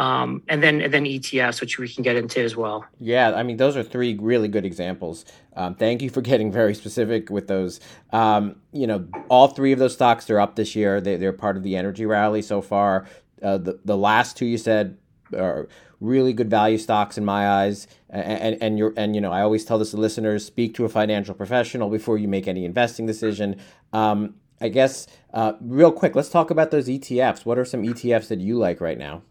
um, 0.00 0.42
and 0.48 0.62
then 0.62 0.80
and 0.80 0.94
then 0.94 1.04
ETFs, 1.04 1.60
which 1.60 1.78
we 1.78 1.86
can 1.86 2.02
get 2.02 2.16
into 2.16 2.40
as 2.40 2.56
well. 2.56 2.86
Yeah, 2.98 3.34
I 3.34 3.42
mean 3.42 3.58
those 3.58 3.76
are 3.76 3.82
three 3.82 4.16
really 4.18 4.48
good 4.48 4.64
examples. 4.64 5.26
Um, 5.54 5.74
thank 5.74 6.00
you 6.00 6.08
for 6.08 6.22
getting 6.30 6.50
very 6.50 6.74
specific 6.74 7.28
with 7.28 7.48
those. 7.48 7.80
Um, 8.10 8.56
you 8.72 8.86
know, 8.86 9.06
all 9.28 9.48
three 9.48 9.72
of 9.72 9.78
those 9.78 9.92
stocks 9.92 10.30
are 10.30 10.40
up 10.40 10.56
this 10.56 10.74
year. 10.74 11.02
They, 11.02 11.16
they're 11.16 11.34
part 11.34 11.58
of 11.58 11.62
the 11.62 11.76
energy 11.76 12.06
rally 12.06 12.40
so 12.40 12.62
far. 12.62 13.06
Uh, 13.42 13.58
the 13.58 13.78
the 13.84 13.96
last 13.96 14.38
two 14.38 14.46
you 14.46 14.56
said 14.56 14.96
are 15.36 15.68
really 16.00 16.32
good 16.32 16.48
value 16.48 16.78
stocks 16.78 17.18
in 17.18 17.24
my 17.26 17.46
eyes. 17.46 17.86
And, 18.08 18.40
and 18.40 18.62
and 18.62 18.78
you're 18.78 18.94
and 18.96 19.14
you 19.14 19.20
know 19.20 19.32
I 19.32 19.42
always 19.42 19.66
tell 19.66 19.78
this 19.78 19.90
to 19.90 19.98
listeners: 19.98 20.46
speak 20.46 20.74
to 20.76 20.86
a 20.86 20.88
financial 20.88 21.34
professional 21.34 21.90
before 21.90 22.16
you 22.16 22.26
make 22.26 22.48
any 22.48 22.64
investing 22.64 23.04
decision. 23.04 23.60
Um, 23.92 24.36
I 24.62 24.68
guess 24.68 25.06
uh, 25.34 25.54
real 25.60 25.92
quick, 25.92 26.14
let's 26.14 26.30
talk 26.30 26.50
about 26.50 26.70
those 26.70 26.88
ETFs. 26.88 27.44
What 27.44 27.58
are 27.58 27.66
some 27.66 27.82
ETFs 27.82 28.28
that 28.28 28.40
you 28.40 28.56
like 28.56 28.80
right 28.80 28.98
now? 28.98 29.22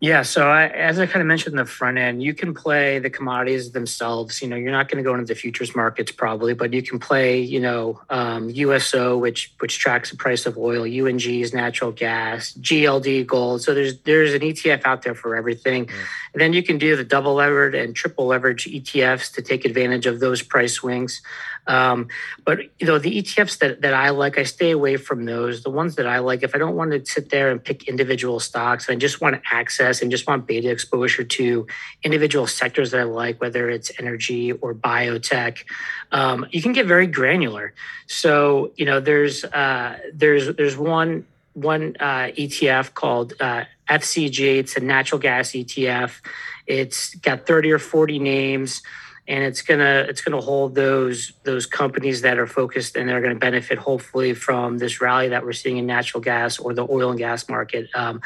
Yeah, 0.00 0.22
so 0.22 0.48
I, 0.48 0.68
as 0.68 0.98
I 0.98 1.04
kind 1.04 1.20
of 1.20 1.26
mentioned 1.26 1.52
in 1.52 1.58
the 1.58 1.66
front 1.66 1.98
end, 1.98 2.22
you 2.22 2.32
can 2.32 2.54
play 2.54 2.98
the 2.98 3.10
commodities 3.10 3.72
themselves. 3.72 4.40
You 4.40 4.48
know, 4.48 4.56
you're 4.56 4.72
not 4.72 4.88
going 4.88 4.96
to 4.96 5.06
go 5.06 5.12
into 5.12 5.26
the 5.26 5.34
futures 5.34 5.76
markets 5.76 6.10
probably, 6.10 6.54
but 6.54 6.72
you 6.72 6.82
can 6.82 6.98
play, 6.98 7.38
you 7.38 7.60
know, 7.60 8.00
um, 8.08 8.48
USO, 8.48 9.18
which 9.18 9.52
which 9.58 9.78
tracks 9.78 10.10
the 10.10 10.16
price 10.16 10.46
of 10.46 10.56
oil, 10.56 10.84
UNG's 10.84 11.52
natural 11.52 11.92
gas, 11.92 12.54
GLD 12.54 13.26
gold. 13.26 13.60
So 13.60 13.74
there's 13.74 13.98
there's 14.00 14.32
an 14.32 14.40
ETF 14.40 14.86
out 14.86 15.02
there 15.02 15.14
for 15.14 15.36
everything. 15.36 15.84
Mm. 15.84 15.94
And 16.32 16.40
then 16.40 16.52
you 16.54 16.62
can 16.62 16.78
do 16.78 16.96
the 16.96 17.04
double 17.04 17.34
levered 17.34 17.74
and 17.74 17.94
triple 17.94 18.26
leverage 18.26 18.64
ETFs 18.64 19.34
to 19.34 19.42
take 19.42 19.66
advantage 19.66 20.06
of 20.06 20.20
those 20.20 20.40
price 20.40 20.72
swings. 20.74 21.20
Um, 21.66 22.08
but 22.44 22.60
you 22.80 22.86
know, 22.86 22.98
the 22.98 23.22
ETFs 23.22 23.58
that, 23.58 23.82
that 23.82 23.94
I 23.94 24.10
like, 24.10 24.38
I 24.38 24.42
stay 24.44 24.70
away 24.70 24.96
from 24.96 25.24
those. 25.24 25.62
The 25.62 25.70
ones 25.70 25.96
that 25.96 26.06
I 26.06 26.18
like, 26.18 26.42
if 26.42 26.54
I 26.54 26.58
don't 26.58 26.76
want 26.76 26.92
to 26.92 27.04
sit 27.04 27.30
there 27.30 27.50
and 27.50 27.62
pick 27.62 27.88
individual 27.88 28.40
stocks, 28.40 28.88
I 28.88 28.96
just 28.96 29.20
want 29.20 29.40
access 29.50 30.02
and 30.02 30.10
just 30.10 30.26
want 30.26 30.46
beta 30.46 30.70
exposure 30.70 31.24
to 31.24 31.66
individual 32.02 32.46
sectors 32.46 32.90
that 32.90 33.00
I 33.00 33.04
like, 33.04 33.40
whether 33.40 33.68
it's 33.70 33.90
energy 33.98 34.52
or 34.52 34.74
biotech. 34.74 35.64
Um, 36.12 36.46
you 36.50 36.62
can 36.62 36.72
get 36.72 36.86
very 36.86 37.06
granular. 37.06 37.74
So 38.06 38.72
you 38.76 38.84
know, 38.84 39.00
there's 39.00 39.44
uh, 39.44 39.98
there's 40.12 40.54
there's 40.56 40.76
one 40.76 41.26
one 41.54 41.96
uh, 42.00 42.30
ETF 42.36 42.94
called 42.94 43.34
uh, 43.40 43.64
FCG. 43.88 44.58
It's 44.58 44.76
a 44.76 44.80
natural 44.80 45.20
gas 45.20 45.50
ETF. 45.50 46.20
It's 46.66 47.14
got 47.16 47.46
30 47.46 47.72
or 47.72 47.78
40 47.78 48.18
names 48.20 48.82
and 49.30 49.44
it's 49.44 49.62
gonna 49.62 50.04
it's 50.08 50.20
gonna 50.20 50.40
hold 50.40 50.74
those 50.74 51.32
those 51.44 51.64
companies 51.64 52.20
that 52.22 52.36
are 52.36 52.48
focused 52.48 52.96
and 52.96 53.08
they're 53.08 53.20
to 53.20 53.36
benefit 53.36 53.78
hopefully 53.78 54.34
from 54.34 54.78
this 54.78 55.00
rally 55.00 55.28
that 55.28 55.44
we're 55.44 55.52
seeing 55.52 55.78
in 55.78 55.86
natural 55.86 56.20
gas 56.20 56.58
or 56.58 56.74
the 56.74 56.86
oil 56.90 57.10
and 57.10 57.18
gas 57.18 57.48
market. 57.48 57.88
Um, 57.94 58.20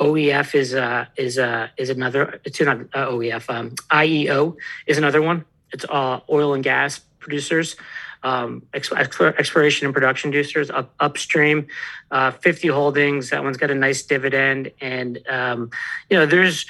OEF 0.00 0.56
is 0.56 0.74
uh, 0.74 1.06
is 1.16 1.38
uh, 1.38 1.68
is 1.76 1.90
another. 1.90 2.40
It's 2.44 2.60
not 2.60 2.80
uh, 2.92 3.06
OEF. 3.06 3.48
Um, 3.48 3.70
IEO 3.92 4.56
is 4.88 4.98
another 4.98 5.22
one. 5.22 5.44
It's 5.72 5.84
uh, 5.88 6.20
oil 6.28 6.54
and 6.54 6.64
gas 6.64 7.00
producers. 7.20 7.76
Um, 8.24 8.66
exploration 8.74 9.86
and 9.86 9.94
production 9.94 10.32
producers 10.32 10.70
up, 10.70 10.92
upstream, 10.98 11.68
uh, 12.10 12.32
50 12.32 12.66
holdings. 12.66 13.30
That 13.30 13.44
one's 13.44 13.56
got 13.56 13.70
a 13.70 13.76
nice 13.76 14.02
dividend, 14.02 14.72
and 14.80 15.20
um, 15.28 15.70
you 16.10 16.18
know 16.18 16.26
there's 16.26 16.66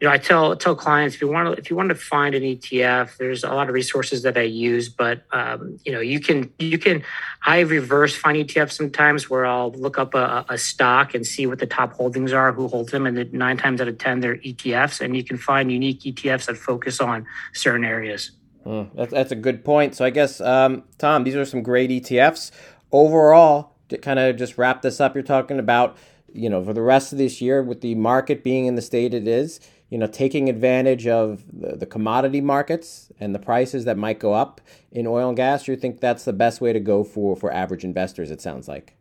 you 0.00 0.06
know, 0.06 0.14
I 0.14 0.18
tell 0.18 0.54
tell 0.54 0.76
clients 0.76 1.16
if 1.16 1.20
you 1.20 1.28
want 1.28 1.54
to 1.54 1.60
if 1.60 1.70
you 1.70 1.76
want 1.76 1.88
to 1.88 1.94
find 1.96 2.34
an 2.34 2.42
ETF, 2.42 3.16
there's 3.16 3.42
a 3.42 3.48
lot 3.48 3.68
of 3.68 3.74
resources 3.74 4.22
that 4.22 4.36
I 4.36 4.42
use, 4.42 4.88
but 4.88 5.24
um, 5.32 5.80
you 5.84 5.90
know, 5.90 5.98
you 5.98 6.20
can 6.20 6.52
you 6.60 6.78
can 6.78 7.02
I 7.44 7.60
reverse 7.60 8.14
find 8.14 8.36
ETFs 8.36 8.72
sometimes 8.72 9.28
where 9.28 9.44
I'll 9.44 9.72
look 9.72 9.98
up 9.98 10.14
a, 10.14 10.44
a 10.48 10.56
stock 10.56 11.14
and 11.14 11.26
see 11.26 11.46
what 11.46 11.58
the 11.58 11.66
top 11.66 11.94
holdings 11.94 12.32
are, 12.32 12.52
who 12.52 12.68
holds 12.68 12.92
them, 12.92 13.06
and 13.06 13.32
nine 13.32 13.56
times 13.56 13.80
out 13.80 13.88
of 13.88 13.98
ten 13.98 14.20
they're 14.20 14.36
ETFs, 14.36 15.00
and 15.00 15.16
you 15.16 15.24
can 15.24 15.36
find 15.36 15.72
unique 15.72 16.00
ETFs 16.02 16.46
that 16.46 16.56
focus 16.56 17.00
on 17.00 17.26
certain 17.52 17.84
areas. 17.84 18.30
Mm, 18.64 18.90
that's, 18.94 19.12
that's 19.12 19.32
a 19.32 19.36
good 19.36 19.64
point. 19.64 19.96
So 19.96 20.04
I 20.04 20.10
guess 20.10 20.40
um, 20.40 20.84
Tom, 20.98 21.24
these 21.24 21.34
are 21.34 21.44
some 21.44 21.62
great 21.62 21.90
ETFs 21.90 22.52
overall. 22.92 23.74
To 23.88 23.96
kind 23.96 24.18
of 24.18 24.36
just 24.36 24.58
wrap 24.58 24.82
this 24.82 25.00
up, 25.00 25.14
you're 25.14 25.24
talking 25.24 25.58
about 25.58 25.96
you 26.32 26.48
know 26.48 26.62
for 26.62 26.72
the 26.72 26.82
rest 26.82 27.10
of 27.10 27.18
this 27.18 27.40
year 27.40 27.62
with 27.62 27.80
the 27.80 27.96
market 27.96 28.44
being 28.44 28.66
in 28.66 28.76
the 28.76 28.82
state 28.82 29.14
it 29.14 29.26
is 29.26 29.60
you 29.90 29.98
know, 29.98 30.06
taking 30.06 30.48
advantage 30.48 31.06
of 31.06 31.44
the, 31.52 31.76
the, 31.76 31.86
commodity 31.86 32.40
markets 32.40 33.10
and 33.18 33.34
the 33.34 33.38
prices 33.38 33.86
that 33.86 33.96
might 33.96 34.18
go 34.18 34.34
up 34.34 34.60
in 34.92 35.06
oil 35.06 35.28
and 35.28 35.36
gas, 35.36 35.66
you 35.66 35.76
think 35.76 36.00
that's 36.00 36.24
the 36.24 36.32
best 36.32 36.60
way 36.60 36.72
to 36.72 36.80
go 36.80 37.02
for 37.04 37.34
for 37.36 37.52
average 37.52 37.84
investors? 37.84 38.30
It 38.30 38.40
sounds 38.40 38.68
like. 38.68 38.94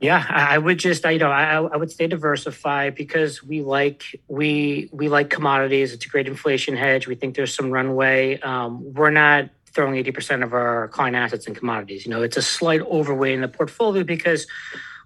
Yeah, 0.00 0.24
I 0.30 0.56
would 0.56 0.78
just, 0.78 1.04
you 1.04 1.18
know, 1.18 1.30
I, 1.30 1.56
I 1.56 1.76
would 1.76 1.90
stay 1.90 2.06
diversified 2.06 2.94
because 2.94 3.42
we 3.42 3.60
like 3.60 4.18
we 4.28 4.88
we 4.92 5.10
like 5.10 5.28
commodities. 5.28 5.92
It's 5.92 6.06
a 6.06 6.08
great 6.08 6.26
inflation 6.26 6.74
hedge. 6.74 7.06
We 7.06 7.16
think 7.16 7.36
there's 7.36 7.54
some 7.54 7.70
runway. 7.70 8.40
Um, 8.40 8.94
we're 8.94 9.10
not 9.10 9.50
throwing 9.72 10.02
80% 10.02 10.42
of 10.42 10.52
our 10.52 10.88
client 10.88 11.16
assets 11.16 11.46
in 11.46 11.54
commodities. 11.54 12.06
You 12.06 12.10
know, 12.10 12.22
it's 12.22 12.36
a 12.36 12.42
slight 12.42 12.80
overweight 12.80 13.34
in 13.34 13.40
the 13.42 13.48
portfolio 13.48 14.02
because 14.02 14.46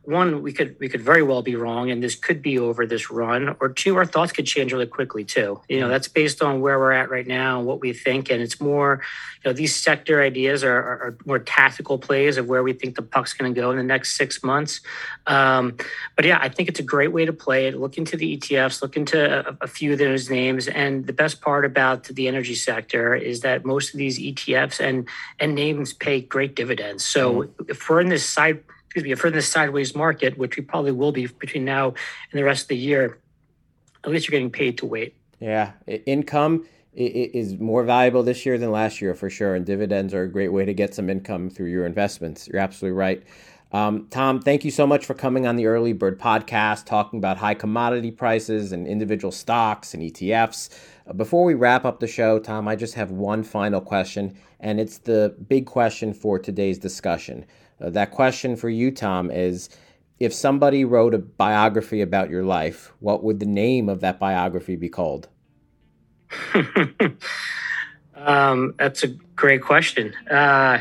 one, 0.06 0.42
we 0.42 0.52
could 0.52 0.76
we 0.78 0.88
could 0.88 1.00
very 1.00 1.22
well 1.22 1.42
be 1.42 1.56
wrong, 1.56 1.90
and 1.90 2.02
this 2.02 2.14
could 2.14 2.42
be 2.42 2.58
over 2.58 2.86
this 2.86 3.10
run. 3.10 3.56
Or 3.60 3.68
two, 3.68 3.96
our 3.96 4.04
thoughts 4.04 4.32
could 4.32 4.46
change 4.46 4.72
really 4.72 4.86
quickly 4.86 5.24
too. 5.24 5.60
You 5.68 5.80
know, 5.80 5.88
that's 5.88 6.08
based 6.08 6.42
on 6.42 6.60
where 6.60 6.78
we're 6.78 6.92
at 6.92 7.10
right 7.10 7.26
now 7.26 7.58
and 7.58 7.66
what 7.66 7.80
we 7.80 7.92
think, 7.92 8.30
and 8.30 8.42
it's 8.42 8.60
more, 8.60 9.00
you 9.42 9.50
know, 9.50 9.54
these 9.54 9.74
sector 9.74 10.22
ideas 10.22 10.62
are, 10.62 10.76
are, 10.76 10.98
are 11.02 11.18
more 11.24 11.38
tactical 11.38 11.98
plays 11.98 12.36
of 12.36 12.46
where 12.46 12.62
we 12.62 12.72
think 12.72 12.96
the 12.96 13.02
puck's 13.02 13.32
going 13.32 13.52
to 13.52 13.58
go 13.60 13.70
in 13.70 13.76
the 13.76 13.82
next 13.82 14.16
six 14.16 14.42
months. 14.42 14.80
Um, 15.26 15.76
but 16.16 16.24
yeah, 16.24 16.38
I 16.40 16.48
think 16.48 16.68
it's 16.68 16.80
a 16.80 16.84
great 16.84 17.12
way 17.12 17.24
to 17.24 17.32
play 17.32 17.66
it. 17.66 17.74
Look 17.74 17.96
into 17.96 18.16
the 18.16 18.36
ETFs, 18.36 18.82
look 18.82 18.96
into 18.96 19.48
a, 19.48 19.56
a 19.62 19.66
few 19.66 19.92
of 19.92 19.98
those 19.98 20.28
names, 20.28 20.68
and 20.68 21.06
the 21.06 21.12
best 21.12 21.40
part 21.40 21.64
about 21.64 22.04
the 22.04 22.28
energy 22.28 22.54
sector 22.54 23.14
is 23.14 23.40
that 23.40 23.64
most 23.64 23.94
of 23.94 23.98
these 23.98 24.18
ETFs 24.18 24.80
and 24.80 25.08
and 25.38 25.54
names 25.54 25.92
pay 25.92 26.20
great 26.20 26.54
dividends. 26.54 27.04
So 27.04 27.42
mm-hmm. 27.42 27.64
if 27.68 27.88
we're 27.88 28.00
in 28.00 28.08
this 28.08 28.28
side 28.28 28.62
excuse 28.94 29.08
me, 29.08 29.10
if 29.10 29.24
we're 29.24 29.28
in 29.28 29.34
this 29.34 29.48
sideways 29.48 29.96
market, 29.96 30.38
which 30.38 30.56
we 30.56 30.62
probably 30.62 30.92
will 30.92 31.10
be 31.10 31.26
between 31.26 31.64
now 31.64 31.88
and 31.88 31.94
the 32.38 32.44
rest 32.44 32.62
of 32.62 32.68
the 32.68 32.76
year, 32.76 33.18
at 34.04 34.10
least 34.10 34.28
you're 34.28 34.38
getting 34.38 34.52
paid 34.52 34.78
to 34.78 34.86
wait. 34.86 35.16
Yeah, 35.40 35.72
income 35.88 36.64
is 36.94 37.58
more 37.58 37.82
valuable 37.82 38.22
this 38.22 38.46
year 38.46 38.56
than 38.56 38.70
last 38.70 39.00
year 39.00 39.16
for 39.16 39.28
sure, 39.28 39.56
and 39.56 39.66
dividends 39.66 40.14
are 40.14 40.22
a 40.22 40.28
great 40.28 40.52
way 40.52 40.64
to 40.64 40.72
get 40.72 40.94
some 40.94 41.10
income 41.10 41.50
through 41.50 41.70
your 41.70 41.86
investments. 41.86 42.46
You're 42.46 42.60
absolutely 42.60 42.96
right. 42.96 43.24
Um, 43.72 44.06
Tom, 44.10 44.40
thank 44.40 44.64
you 44.64 44.70
so 44.70 44.86
much 44.86 45.04
for 45.04 45.14
coming 45.14 45.44
on 45.48 45.56
the 45.56 45.66
Early 45.66 45.92
Bird 45.92 46.20
podcast, 46.20 46.84
talking 46.84 47.18
about 47.18 47.38
high 47.38 47.54
commodity 47.54 48.12
prices 48.12 48.70
and 48.70 48.86
individual 48.86 49.32
stocks 49.32 49.92
and 49.92 50.04
ETFs. 50.04 50.70
Uh, 51.08 51.14
before 51.14 51.42
we 51.42 51.54
wrap 51.54 51.84
up 51.84 51.98
the 51.98 52.06
show, 52.06 52.38
Tom, 52.38 52.68
I 52.68 52.76
just 52.76 52.94
have 52.94 53.10
one 53.10 53.42
final 53.42 53.80
question, 53.80 54.36
and 54.60 54.78
it's 54.78 54.98
the 54.98 55.34
big 55.48 55.66
question 55.66 56.14
for 56.14 56.38
today's 56.38 56.78
discussion. 56.78 57.44
Uh, 57.84 57.90
that 57.90 58.10
question 58.10 58.56
for 58.56 58.68
you, 58.68 58.90
Tom, 58.90 59.30
is 59.30 59.68
if 60.18 60.32
somebody 60.32 60.84
wrote 60.84 61.14
a 61.14 61.18
biography 61.18 62.00
about 62.00 62.30
your 62.30 62.44
life, 62.44 62.92
what 63.00 63.22
would 63.22 63.40
the 63.40 63.46
name 63.46 63.88
of 63.88 64.00
that 64.00 64.18
biography 64.18 64.76
be 64.76 64.88
called? 64.88 65.28
um, 68.14 68.74
that's 68.78 69.02
a 69.02 69.08
great 69.36 69.62
question. 69.62 70.14
Uh, 70.30 70.78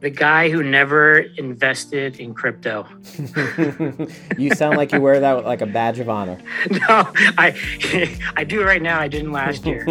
the 0.00 0.10
guy 0.10 0.50
who 0.50 0.62
never 0.62 1.20
invested 1.38 2.20
in 2.20 2.34
crypto. 2.34 2.86
you 4.36 4.54
sound 4.54 4.76
like 4.76 4.92
you 4.92 5.00
wear 5.00 5.18
that 5.20 5.46
like 5.46 5.62
a 5.62 5.66
badge 5.66 5.98
of 5.98 6.10
honor. 6.10 6.38
No, 6.70 7.10
I 7.38 7.54
I 8.36 8.44
do 8.44 8.62
right 8.62 8.82
now. 8.82 9.00
I 9.00 9.08
didn't 9.08 9.32
last 9.32 9.64
year. 9.64 9.82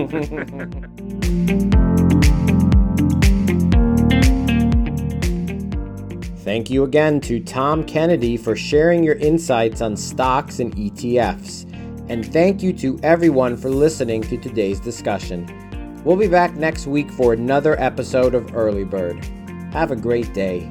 Thank 6.44 6.70
you 6.70 6.84
again 6.84 7.22
to 7.22 7.40
Tom 7.40 7.86
Kennedy 7.86 8.36
for 8.36 8.54
sharing 8.54 9.02
your 9.02 9.16
insights 9.16 9.80
on 9.80 9.96
stocks 9.96 10.60
and 10.60 10.76
ETFs. 10.76 11.64
And 12.10 12.30
thank 12.34 12.62
you 12.62 12.74
to 12.74 13.00
everyone 13.02 13.56
for 13.56 13.70
listening 13.70 14.22
to 14.24 14.38
today's 14.38 14.82
discussion. 14.82 15.48
We'll 16.04 16.18
be 16.18 16.28
back 16.28 16.56
next 16.56 16.86
week 16.86 17.10
for 17.12 17.32
another 17.32 17.80
episode 17.80 18.36
of 18.36 18.54
Early 18.54 18.84
Bird. 18.84 19.24
Have 19.72 19.92
a 19.92 19.96
great 19.96 20.34
day. 20.34 20.70